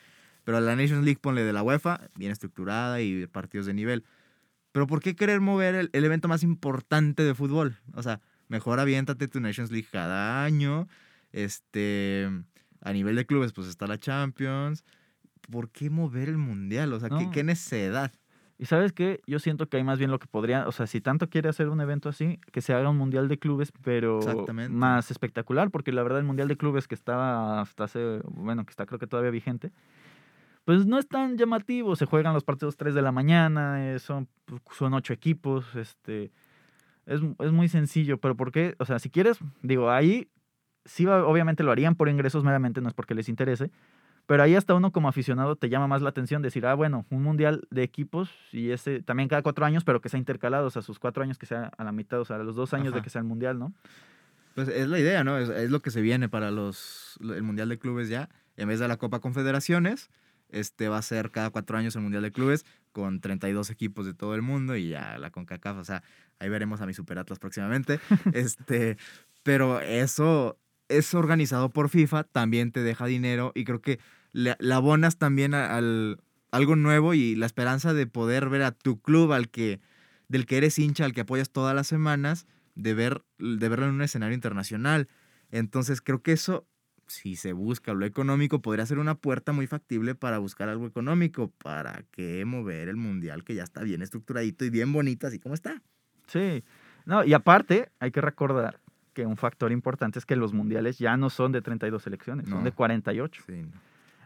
pero 0.44 0.60
la 0.60 0.76
Nations 0.76 1.04
League 1.04 1.18
ponle 1.20 1.42
de 1.42 1.52
la 1.52 1.64
UEFA, 1.64 2.02
bien 2.14 2.30
estructurada 2.30 3.00
y 3.00 3.26
partidos 3.26 3.66
de 3.66 3.74
nivel. 3.74 4.04
Pero 4.70 4.86
¿por 4.86 5.00
qué 5.00 5.16
querer 5.16 5.40
mover 5.40 5.74
el, 5.74 5.90
el 5.92 6.04
evento 6.04 6.28
más 6.28 6.44
importante 6.44 7.24
de 7.24 7.34
fútbol? 7.34 7.78
O 7.94 8.02
sea, 8.04 8.20
mejor 8.46 8.78
aviéntate 8.78 9.26
tu 9.26 9.40
Nations 9.40 9.72
League 9.72 9.88
cada 9.90 10.44
año, 10.44 10.86
este, 11.32 12.30
a 12.84 12.92
nivel 12.92 13.16
de 13.16 13.26
clubes 13.26 13.52
pues 13.52 13.66
está 13.66 13.86
la 13.86 13.98
Champions. 13.98 14.84
¿Por 15.50 15.70
qué 15.70 15.90
mover 15.90 16.28
el 16.28 16.38
mundial? 16.38 16.92
O 16.92 17.00
sea, 17.00 17.08
¿qué, 17.08 17.24
No. 17.24 17.30
qué 17.32 17.42
necedad? 17.42 18.12
Y 18.56 18.66
sabes 18.66 18.92
qué, 18.92 19.20
yo 19.26 19.40
siento 19.40 19.68
que 19.68 19.78
hay 19.78 19.84
más 19.84 19.98
bien 19.98 20.12
lo 20.12 20.20
que 20.20 20.28
podría, 20.28 20.68
o 20.68 20.72
sea, 20.72 20.86
si 20.86 21.00
tanto 21.00 21.28
quiere 21.28 21.48
hacer 21.48 21.68
un 21.68 21.80
evento 21.80 22.08
así, 22.08 22.38
que 22.52 22.60
se 22.60 22.72
haga 22.72 22.88
un 22.88 22.96
mundial 22.96 23.26
de 23.26 23.36
clubes, 23.38 23.72
pero 23.82 24.20
más 24.70 25.10
espectacular, 25.10 25.72
porque 25.72 25.90
la 25.90 26.04
verdad 26.04 26.20
el 26.20 26.24
mundial 26.24 26.46
de 26.46 26.56
clubes 26.56 26.86
que 26.86 26.94
estaba 26.94 27.60
hasta 27.60 27.84
hace, 27.84 28.20
bueno, 28.26 28.64
que 28.64 28.70
está 28.70 28.86
creo 28.86 29.00
que 29.00 29.08
todavía 29.08 29.32
vigente, 29.32 29.72
pues 30.64 30.86
no 30.86 30.98
es 31.00 31.08
tan 31.08 31.36
llamativo, 31.36 31.96
se 31.96 32.06
juegan 32.06 32.32
los 32.32 32.44
partidos 32.44 32.76
3 32.76 32.94
de 32.94 33.02
la 33.02 33.10
mañana, 33.10 33.92
eh, 33.92 33.98
son, 33.98 34.28
son 34.70 34.94
ocho 34.94 35.12
equipos, 35.12 35.74
este, 35.74 36.30
es, 37.06 37.20
es 37.40 37.52
muy 37.52 37.68
sencillo, 37.68 38.18
pero 38.18 38.36
¿por 38.36 38.52
qué? 38.52 38.76
O 38.78 38.84
sea, 38.84 39.00
si 39.00 39.10
quieres, 39.10 39.38
digo, 39.62 39.90
ahí 39.90 40.28
sí, 40.84 41.06
obviamente 41.06 41.62
lo 41.62 41.72
harían 41.72 41.94
por 41.94 42.08
ingresos 42.08 42.44
meramente, 42.44 42.80
no 42.80 42.88
es 42.88 42.94
porque 42.94 43.14
les 43.14 43.28
interese, 43.28 43.70
pero 44.26 44.42
ahí 44.42 44.54
hasta 44.54 44.74
uno 44.74 44.90
como 44.90 45.08
aficionado 45.08 45.56
te 45.56 45.68
llama 45.68 45.86
más 45.86 46.02
la 46.02 46.08
atención 46.08 46.40
decir, 46.40 46.64
ah, 46.66 46.74
bueno, 46.74 47.04
un 47.10 47.22
mundial 47.22 47.66
de 47.70 47.82
equipos 47.82 48.30
y 48.52 48.70
ese 48.70 49.02
también 49.02 49.28
cada 49.28 49.42
cuatro 49.42 49.66
años, 49.66 49.84
pero 49.84 50.00
que 50.00 50.08
sea 50.08 50.18
intercalado, 50.18 50.66
o 50.66 50.70
sea, 50.70 50.82
sus 50.82 50.98
cuatro 50.98 51.22
años 51.22 51.38
que 51.38 51.46
sea 51.46 51.70
a 51.76 51.84
la 51.84 51.92
mitad, 51.92 52.20
o 52.20 52.24
sea, 52.24 52.38
los 52.38 52.56
dos 52.56 52.72
años 52.72 52.94
de 52.94 53.02
que 53.02 53.10
sea 53.10 53.20
el 53.20 53.26
mundial, 53.26 53.58
¿no? 53.58 53.72
Pues 54.54 54.68
es 54.68 54.88
la 54.88 54.98
idea, 54.98 55.24
¿no? 55.24 55.36
Es, 55.36 55.48
es 55.48 55.70
lo 55.70 55.80
que 55.80 55.90
se 55.90 56.00
viene 56.00 56.28
para 56.28 56.50
los, 56.50 57.18
el 57.20 57.42
Mundial 57.42 57.68
de 57.68 57.78
Clubes 57.78 58.08
ya. 58.08 58.28
En 58.56 58.68
vez 58.68 58.78
de 58.78 58.86
la 58.86 58.96
Copa 58.98 59.18
Confederaciones, 59.18 60.10
este 60.48 60.88
va 60.88 60.98
a 60.98 61.02
ser 61.02 61.32
cada 61.32 61.50
cuatro 61.50 61.76
años 61.76 61.96
el 61.96 62.02
Mundial 62.02 62.22
de 62.22 62.30
Clubes 62.30 62.64
con 62.92 63.20
32 63.20 63.70
equipos 63.70 64.06
de 64.06 64.14
todo 64.14 64.36
el 64.36 64.42
mundo 64.42 64.76
y 64.76 64.90
ya 64.90 65.18
la 65.18 65.30
CONCACAF, 65.30 65.78
o 65.78 65.84
sea, 65.84 66.04
ahí 66.38 66.48
veremos 66.48 66.80
a 66.80 66.86
mi 66.86 66.94
Super 66.94 67.18
Atlas 67.18 67.40
próximamente. 67.40 67.98
este, 68.32 68.96
pero 69.42 69.80
eso 69.80 70.56
es 70.88 71.14
organizado 71.14 71.70
por 71.70 71.88
FIFA, 71.88 72.24
también 72.24 72.72
te 72.72 72.82
deja 72.82 73.06
dinero 73.06 73.52
y 73.54 73.64
creo 73.64 73.80
que 73.80 73.98
le, 74.32 74.56
le 74.58 74.74
abonas 74.74 75.18
también 75.18 75.54
al 75.54 76.20
algo 76.50 76.76
nuevo 76.76 77.14
y 77.14 77.34
la 77.34 77.46
esperanza 77.46 77.94
de 77.94 78.06
poder 78.06 78.48
ver 78.48 78.62
a 78.62 78.70
tu 78.70 79.00
club 79.00 79.32
al 79.32 79.48
que 79.48 79.80
del 80.28 80.46
que 80.46 80.56
eres 80.56 80.78
hincha, 80.78 81.04
al 81.04 81.12
que 81.12 81.22
apoyas 81.22 81.50
todas 81.50 81.74
las 81.74 81.86
semanas, 81.86 82.46
de 82.74 82.94
ver 82.94 83.22
de 83.38 83.68
verlo 83.68 83.86
en 83.86 83.94
un 83.94 84.02
escenario 84.02 84.34
internacional. 84.34 85.08
Entonces, 85.50 86.00
creo 86.00 86.22
que 86.22 86.32
eso 86.32 86.66
si 87.06 87.36
se 87.36 87.52
busca 87.52 87.92
lo 87.92 88.06
económico, 88.06 88.62
podría 88.62 88.86
ser 88.86 88.98
una 88.98 89.14
puerta 89.14 89.52
muy 89.52 89.66
factible 89.66 90.14
para 90.14 90.38
buscar 90.38 90.68
algo 90.68 90.86
económico. 90.86 91.50
¿Para 91.62 92.04
qué 92.10 92.44
mover 92.44 92.88
el 92.88 92.96
mundial 92.96 93.44
que 93.44 93.54
ya 93.54 93.62
está 93.62 93.82
bien 93.82 94.02
estructuradito 94.02 94.64
y 94.64 94.70
bien 94.70 94.92
bonito, 94.92 95.26
así 95.26 95.38
como 95.38 95.54
está? 95.54 95.82
Sí. 96.26 96.64
No, 97.04 97.24
y 97.24 97.34
aparte, 97.34 97.90
hay 97.98 98.10
que 98.10 98.20
recordar 98.20 98.80
que 99.14 99.24
un 99.24 99.36
factor 99.38 99.72
importante 99.72 100.18
es 100.18 100.26
que 100.26 100.36
los 100.36 100.52
mundiales 100.52 100.98
ya 100.98 101.16
no 101.16 101.30
son 101.30 101.52
de 101.52 101.62
32 101.62 102.02
selecciones, 102.02 102.48
son 102.48 102.64
de 102.64 102.72
48. 102.72 103.42
Sí, 103.46 103.62
no. 103.62 103.70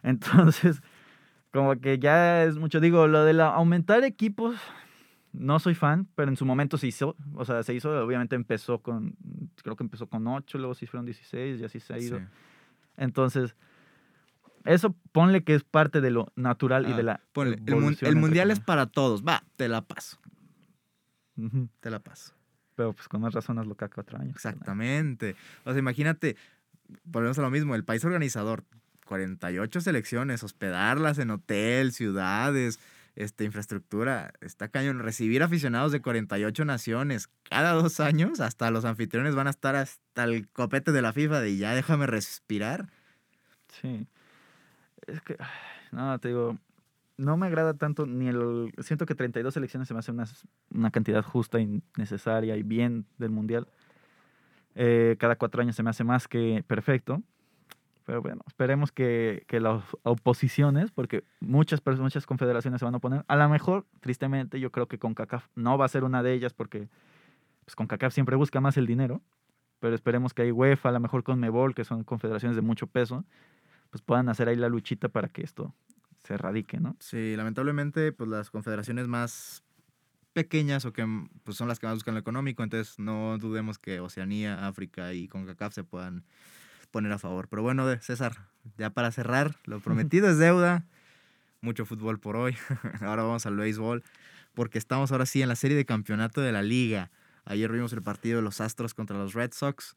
Entonces, 0.02 0.82
como 1.52 1.78
que 1.80 1.98
ya 1.98 2.42
es 2.44 2.56
mucho. 2.56 2.80
Digo, 2.80 3.06
lo 3.06 3.24
de 3.24 3.34
la 3.34 3.48
aumentar 3.54 4.02
equipos, 4.04 4.56
no 5.32 5.58
soy 5.60 5.74
fan, 5.74 6.08
pero 6.14 6.30
en 6.30 6.36
su 6.36 6.44
momento 6.44 6.78
se 6.78 6.86
hizo. 6.88 7.14
O 7.34 7.44
sea, 7.44 7.62
se 7.62 7.74
hizo, 7.74 7.90
obviamente 8.04 8.34
empezó 8.34 8.78
con, 8.80 9.14
creo 9.62 9.76
que 9.76 9.84
empezó 9.84 10.06
con 10.08 10.26
8, 10.26 10.58
luego 10.58 10.74
sí 10.74 10.86
fueron 10.86 11.04
16 11.06 11.60
y 11.60 11.64
así 11.64 11.78
se 11.80 11.94
ha 11.94 11.98
ido. 11.98 12.18
Sí. 12.18 12.24
Entonces, 12.96 13.54
eso 14.64 14.94
ponle 15.12 15.44
que 15.44 15.54
es 15.54 15.62
parte 15.64 16.00
de 16.00 16.10
lo 16.10 16.32
natural 16.34 16.88
y 16.88 16.92
Ah, 16.92 16.96
de 16.96 17.02
la. 17.02 17.20
ponle, 17.32 17.58
el, 17.66 17.74
mun- 17.76 17.96
mundial 18.16 18.50
es 18.50 18.60
para 18.60 18.86
todos. 18.86 19.22
Va, 19.24 19.42
te 19.56 19.68
la 19.68 19.82
paso. 19.82 20.18
Te 21.80 21.90
la 21.90 22.00
paso. 22.00 22.34
Pero 22.78 22.92
pues 22.92 23.08
con 23.08 23.20
más 23.20 23.34
razón 23.34 23.56
lo 23.56 23.74
cada 23.74 23.90
cuatro 23.90 24.20
años. 24.20 24.36
Exactamente. 24.36 25.34
O 25.64 25.72
sea, 25.72 25.80
imagínate, 25.80 26.36
volvemos 27.02 27.36
a 27.40 27.42
lo 27.42 27.50
mismo, 27.50 27.74
el 27.74 27.82
país 27.82 28.04
organizador, 28.04 28.62
48 29.04 29.80
selecciones, 29.80 30.44
hospedarlas 30.44 31.18
en 31.18 31.32
hotel, 31.32 31.90
ciudades, 31.90 32.78
este, 33.16 33.42
infraestructura, 33.42 34.32
está 34.40 34.68
cañón. 34.68 35.00
Recibir 35.00 35.42
aficionados 35.42 35.90
de 35.90 36.00
48 36.00 36.64
naciones 36.64 37.28
cada 37.50 37.72
dos 37.72 37.98
años, 37.98 38.38
hasta 38.38 38.70
los 38.70 38.84
anfitriones 38.84 39.34
van 39.34 39.48
a 39.48 39.50
estar 39.50 39.74
hasta 39.74 40.22
el 40.22 40.46
copete 40.46 40.92
de 40.92 41.02
la 41.02 41.12
FIFA 41.12 41.40
de 41.40 41.56
ya 41.56 41.74
déjame 41.74 42.06
respirar. 42.06 42.86
Sí. 43.82 44.06
Es 45.08 45.20
que, 45.22 45.36
no, 45.90 46.16
te 46.20 46.28
digo, 46.28 46.56
no 47.18 47.36
me 47.36 47.48
agrada 47.48 47.74
tanto 47.74 48.06
ni 48.06 48.28
el... 48.28 48.72
Siento 48.78 49.04
que 49.04 49.14
32 49.14 49.52
selecciones 49.52 49.88
se 49.88 49.94
me 49.94 50.00
hace 50.00 50.12
una, 50.12 50.24
una 50.72 50.90
cantidad 50.90 51.22
justa 51.22 51.60
y 51.60 51.82
necesaria 51.96 52.56
y 52.56 52.62
bien 52.62 53.06
del 53.18 53.30
Mundial. 53.30 53.66
Eh, 54.76 55.16
cada 55.18 55.36
cuatro 55.36 55.60
años 55.60 55.74
se 55.76 55.82
me 55.82 55.90
hace 55.90 56.04
más 56.04 56.28
que 56.28 56.64
perfecto. 56.66 57.22
Pero 58.04 58.22
bueno, 58.22 58.42
esperemos 58.46 58.90
que, 58.90 59.44
que 59.48 59.60
las 59.60 59.82
oposiciones, 60.02 60.92
porque 60.92 61.24
muchas, 61.40 61.82
muchas 61.98 62.24
confederaciones 62.24 62.78
se 62.78 62.84
van 62.86 62.94
a 62.94 62.98
oponer. 62.98 63.24
A 63.28 63.36
lo 63.36 63.48
mejor, 63.50 63.84
tristemente, 64.00 64.60
yo 64.60 64.70
creo 64.72 64.86
que 64.86 64.98
CONCACAF 64.98 65.48
no 65.56 65.76
va 65.76 65.84
a 65.84 65.88
ser 65.88 66.04
una 66.04 66.22
de 66.22 66.32
ellas 66.32 66.54
porque 66.54 66.88
pues, 67.64 67.74
CONCACAF 67.74 68.14
siempre 68.14 68.36
busca 68.36 68.60
más 68.60 68.76
el 68.78 68.86
dinero. 68.86 69.20
Pero 69.80 69.94
esperemos 69.94 70.32
que 70.32 70.42
hay 70.42 70.52
UEFA, 70.52 70.88
a 70.88 70.92
lo 70.92 71.00
mejor 71.00 71.22
con 71.24 71.38
MEBOL, 71.38 71.74
que 71.74 71.84
son 71.84 72.02
confederaciones 72.04 72.56
de 72.56 72.62
mucho 72.62 72.86
peso, 72.86 73.24
pues 73.90 74.02
puedan 74.02 74.28
hacer 74.28 74.48
ahí 74.48 74.56
la 74.56 74.68
luchita 74.68 75.08
para 75.08 75.28
que 75.28 75.42
esto 75.42 75.74
se 76.28 76.34
erradique, 76.34 76.78
¿no? 76.78 76.94
Sí, 77.00 77.34
lamentablemente, 77.36 78.12
pues 78.12 78.28
las 78.28 78.50
confederaciones 78.50 79.08
más 79.08 79.62
pequeñas 80.34 80.84
o 80.84 80.92
que 80.92 81.06
pues, 81.42 81.56
son 81.56 81.68
las 81.68 81.78
que 81.78 81.86
más 81.86 81.96
buscan 81.96 82.14
lo 82.14 82.20
económico, 82.20 82.62
entonces 82.62 82.98
no 82.98 83.38
dudemos 83.38 83.78
que 83.78 83.98
Oceanía, 84.00 84.68
África 84.68 85.14
y 85.14 85.26
CONCACAF 85.26 85.74
se 85.74 85.84
puedan 85.84 86.24
poner 86.90 87.12
a 87.12 87.18
favor. 87.18 87.48
Pero 87.48 87.62
bueno, 87.62 87.86
César, 88.00 88.36
ya 88.76 88.90
para 88.90 89.10
cerrar, 89.10 89.56
lo 89.64 89.80
prometido 89.80 90.28
es 90.28 90.38
deuda. 90.38 90.84
Mucho 91.62 91.86
fútbol 91.86 92.20
por 92.20 92.36
hoy. 92.36 92.56
ahora 93.00 93.22
vamos 93.22 93.46
al 93.46 93.56
béisbol, 93.56 94.04
porque 94.52 94.78
estamos 94.78 95.10
ahora 95.10 95.24
sí 95.24 95.40
en 95.40 95.48
la 95.48 95.56
serie 95.56 95.78
de 95.78 95.86
campeonato 95.86 96.42
de 96.42 96.52
la 96.52 96.62
liga. 96.62 97.10
Ayer 97.46 97.72
vimos 97.72 97.94
el 97.94 98.02
partido 98.02 98.36
de 98.36 98.42
los 98.42 98.60
Astros 98.60 98.92
contra 98.92 99.16
los 99.16 99.32
Red 99.32 99.52
Sox 99.54 99.96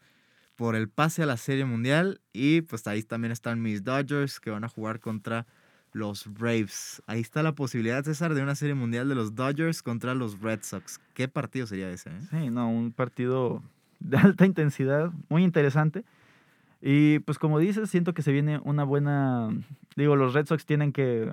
por 0.56 0.78
el 0.78 0.88
pase 0.88 1.24
a 1.24 1.26
la 1.26 1.36
serie 1.36 1.66
mundial 1.66 2.22
y 2.32 2.62
pues 2.62 2.88
ahí 2.88 3.04
también 3.04 3.34
están 3.34 3.62
mis 3.62 3.84
Dodgers 3.84 4.40
que 4.40 4.50
van 4.50 4.64
a 4.64 4.70
jugar 4.70 5.02
contra 5.02 5.46
los 5.94 6.32
Braves. 6.34 7.02
Ahí 7.08 7.22
está 7.22 7.44
la 7.44 7.54
posibilidad, 7.54 8.04
César, 8.04 8.34
de 8.34 8.42
una 8.42 8.56
serie 8.56 8.76
mundial 8.76 9.10
de 9.10 9.16
los 9.16 9.36
Dodgers 9.36 9.82
contra 9.82 10.16
los 10.16 10.40
Red 10.40 10.60
Sox. 10.64 11.00
¿Qué 11.14 11.28
partido 11.28 11.68
sería 11.68 11.90
ese? 11.90 12.10
eh? 12.10 12.20
Sí, 12.30 12.50
no, 12.50 12.70
un 12.70 12.92
partido 12.92 13.62
de 14.00 14.18
alta 14.18 14.46
intensidad, 14.46 15.12
muy 15.30 15.44
interesante. 15.44 16.04
Y 16.82 17.20
pues 17.20 17.38
como 17.38 17.60
dices, 17.60 17.90
siento 17.90 18.14
que 18.14 18.22
se 18.22 18.32
viene 18.32 18.60
una 18.64 18.84
buena... 18.84 19.50
Digo, 19.96 20.16
los 20.16 20.34
Red 20.34 20.48
Sox 20.48 20.66
tienen 20.66 20.92
que, 20.94 21.32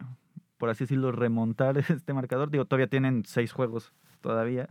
por 0.59 0.69
así 0.69 0.85
decirlo, 0.85 1.13
remontar 1.13 1.79
este 1.89 2.13
marcador. 2.13 2.51
Digo, 2.51 2.65
todavía 2.65 2.89
tienen 2.89 3.25
seis 3.27 3.53
juegos 3.53 3.93
todavía. 4.21 4.69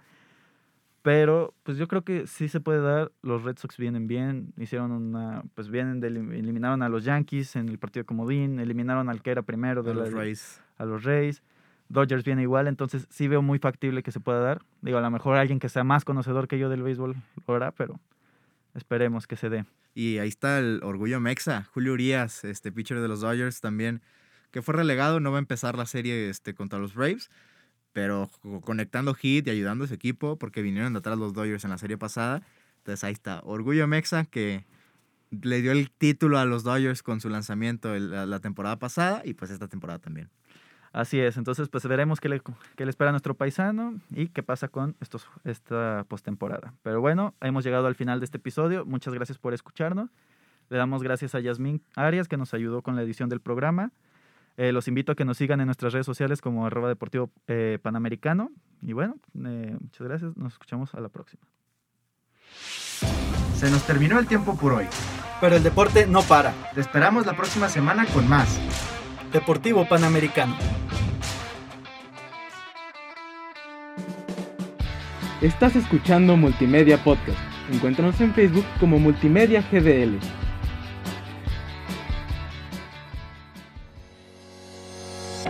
Pero 1.08 1.54
pues 1.64 1.78
yo 1.78 1.88
creo 1.88 2.04
que 2.04 2.28
sí 2.28 2.50
se 2.50 2.60
puede 2.60 2.82
dar. 2.82 3.14
Los 3.22 3.44
Red 3.44 3.58
Sox 3.60 3.78
vienen 3.78 4.08
bien. 4.08 4.52
Hicieron 4.58 4.92
una... 4.92 5.42
Pues 5.56 5.70
vienen 5.70 6.02
de... 6.02 6.08
Eliminaron 6.08 6.84
a 6.84 6.90
los 6.90 7.06
Yankees 7.06 7.56
en 7.56 7.70
el 7.70 7.80
partido 7.80 8.02
de 8.02 8.08
comodín. 8.08 8.60
Eliminaron 8.60 9.08
al 9.08 9.22
que 9.22 9.32
era 9.32 9.42
primero 9.42 9.84
de 9.84 9.94
los 9.94 10.12
Rays. 10.12 10.62
a 10.78 10.84
los 10.84 11.06
Rays. 11.06 11.42
Dodgers 11.88 12.26
viene 12.26 12.42
igual, 12.42 12.68
entonces 12.68 13.08
sí 13.10 13.30
veo 13.30 13.42
muy 13.42 13.58
factible 13.58 14.04
que 14.04 14.12
se 14.12 14.20
pueda 14.20 14.42
dar. 14.42 14.66
Digo, 14.82 14.98
a 14.98 15.02
lo 15.02 15.10
mejor 15.10 15.38
alguien 15.38 15.60
que 15.60 15.70
sea 15.70 15.86
más 15.86 16.04
conocedor 16.04 16.50
que 16.50 16.60
yo 16.60 16.68
del 16.68 16.84
béisbol 16.84 17.16
lo 17.48 17.56
hará, 17.56 17.72
pero 17.72 18.02
esperemos 18.76 19.28
que 19.28 19.38
se 19.38 19.48
dé. 19.48 19.64
Y 19.96 20.18
ahí 20.18 20.28
está 20.28 20.60
el 20.60 20.82
orgullo 20.84 21.22
mexa. 21.22 21.70
Julio 21.74 21.94
Urias, 21.94 22.44
este 22.44 22.74
pitcher 22.74 23.00
de 23.00 23.08
los 23.08 23.22
Dodgers 23.22 23.62
también, 23.62 24.02
que 24.52 24.62
fue 24.62 24.74
relegado, 24.74 25.22
no 25.22 25.32
va 25.32 25.38
a 25.38 25.40
empezar 25.40 25.78
la 25.78 25.86
serie 25.86 26.28
este, 26.30 26.54
contra 26.54 26.80
los 26.80 26.94
Braves, 26.94 27.30
pero 27.98 28.30
co- 28.44 28.62
conectando 28.62 29.16
hit 29.16 29.48
y 29.48 29.50
ayudando 29.50 29.86
a 29.86 29.88
su 29.88 29.94
equipo, 29.96 30.36
porque 30.38 30.62
vinieron 30.62 30.94
de 30.94 31.00
atrás 31.00 31.18
los 31.18 31.34
Dodgers 31.34 31.64
en 31.64 31.72
la 31.72 31.80
serie 31.80 31.98
pasada. 31.98 32.44
Entonces 32.78 33.04
ahí 33.04 33.14
está, 33.14 33.42
orgullo 33.44 33.88
mexa 33.88 34.26
que 34.26 34.66
le 35.32 35.64
dio 35.64 35.72
el 35.72 35.90
título 35.90 36.38
a 36.38 36.46
los 36.46 36.64
Dodgers 36.64 37.02
con 37.02 37.22
su 37.22 37.30
lanzamiento 37.30 37.96
la 37.98 38.40
temporada 38.40 38.78
pasada 38.78 39.24
y 39.26 39.34
pues 39.34 39.50
esta 39.50 39.68
temporada 39.68 39.98
también. 39.98 40.30
Así 40.94 41.20
es, 41.20 41.38
entonces 41.38 41.70
pues 41.70 41.88
veremos 41.88 42.20
qué 42.20 42.30
le, 42.30 42.40
qué 42.76 42.86
le 42.86 42.92
espera 42.92 43.10
a 43.10 43.14
nuestro 43.14 43.34
paisano 43.34 44.00
y 44.12 44.28
qué 44.28 44.44
pasa 44.44 44.68
con 44.68 44.96
estos, 45.02 45.28
esta 45.44 46.06
postemporada. 46.08 46.76
Pero 46.84 47.02
bueno, 47.02 47.34
hemos 47.42 47.64
llegado 47.64 47.88
al 47.88 47.96
final 47.96 48.20
de 48.20 48.26
este 48.26 48.38
episodio. 48.38 48.86
Muchas 48.86 49.16
gracias 49.16 49.40
por 49.40 49.56
escucharnos. 49.56 50.12
Le 50.70 50.78
damos 50.78 51.02
gracias 51.02 51.34
a 51.34 51.40
Yasmín 51.40 51.82
Arias 51.96 52.28
que 52.28 52.38
nos 52.38 52.54
ayudó 52.54 52.84
con 52.84 52.96
la 52.96 53.02
edición 53.02 53.28
del 53.28 53.40
programa. 53.42 53.92
Eh, 54.58 54.72
los 54.72 54.88
invito 54.88 55.12
a 55.12 55.16
que 55.16 55.24
nos 55.24 55.38
sigan 55.38 55.60
en 55.62 55.68
nuestras 55.68 55.94
redes 55.94 56.08
sociales 56.08 56.42
como 56.42 56.66
arroba 56.66 56.90
deportivo 56.90 57.32
eh, 57.48 57.78
panamericano. 57.82 58.50
Y 58.82 58.94
bueno, 58.94 59.16
eh, 59.46 59.78
muchas 59.80 60.08
gracias. 60.08 60.36
Nos 60.36 60.54
escuchamos 60.54 60.96
a 60.96 61.00
la 61.00 61.10
próxima. 61.10 61.44
Se 63.56 63.70
nos 63.70 63.86
terminó 63.86 64.18
el 64.18 64.26
tiempo 64.26 64.58
por 64.58 64.74
hoy. 64.74 64.86
Pero 65.40 65.56
el 65.56 65.64
deporte 65.64 66.08
no 66.08 66.24
para. 66.24 66.54
Te 66.74 66.82
esperamos 66.82 67.28
la 67.28 67.38
próxima 67.38 67.70
semana 67.70 68.08
con 68.08 68.28
más. 68.28 68.60
Deportivo 69.32 69.88
Panamericano. 69.88 70.58
Estás 75.40 75.76
escuchando 75.76 76.36
Multimedia 76.36 77.04
Podcast. 77.04 77.38
Encuéntranos 77.72 78.20
en 78.22 78.34
Facebook 78.34 78.66
como 78.80 78.98
Multimedia 78.98 79.62
GDL. 79.62 80.18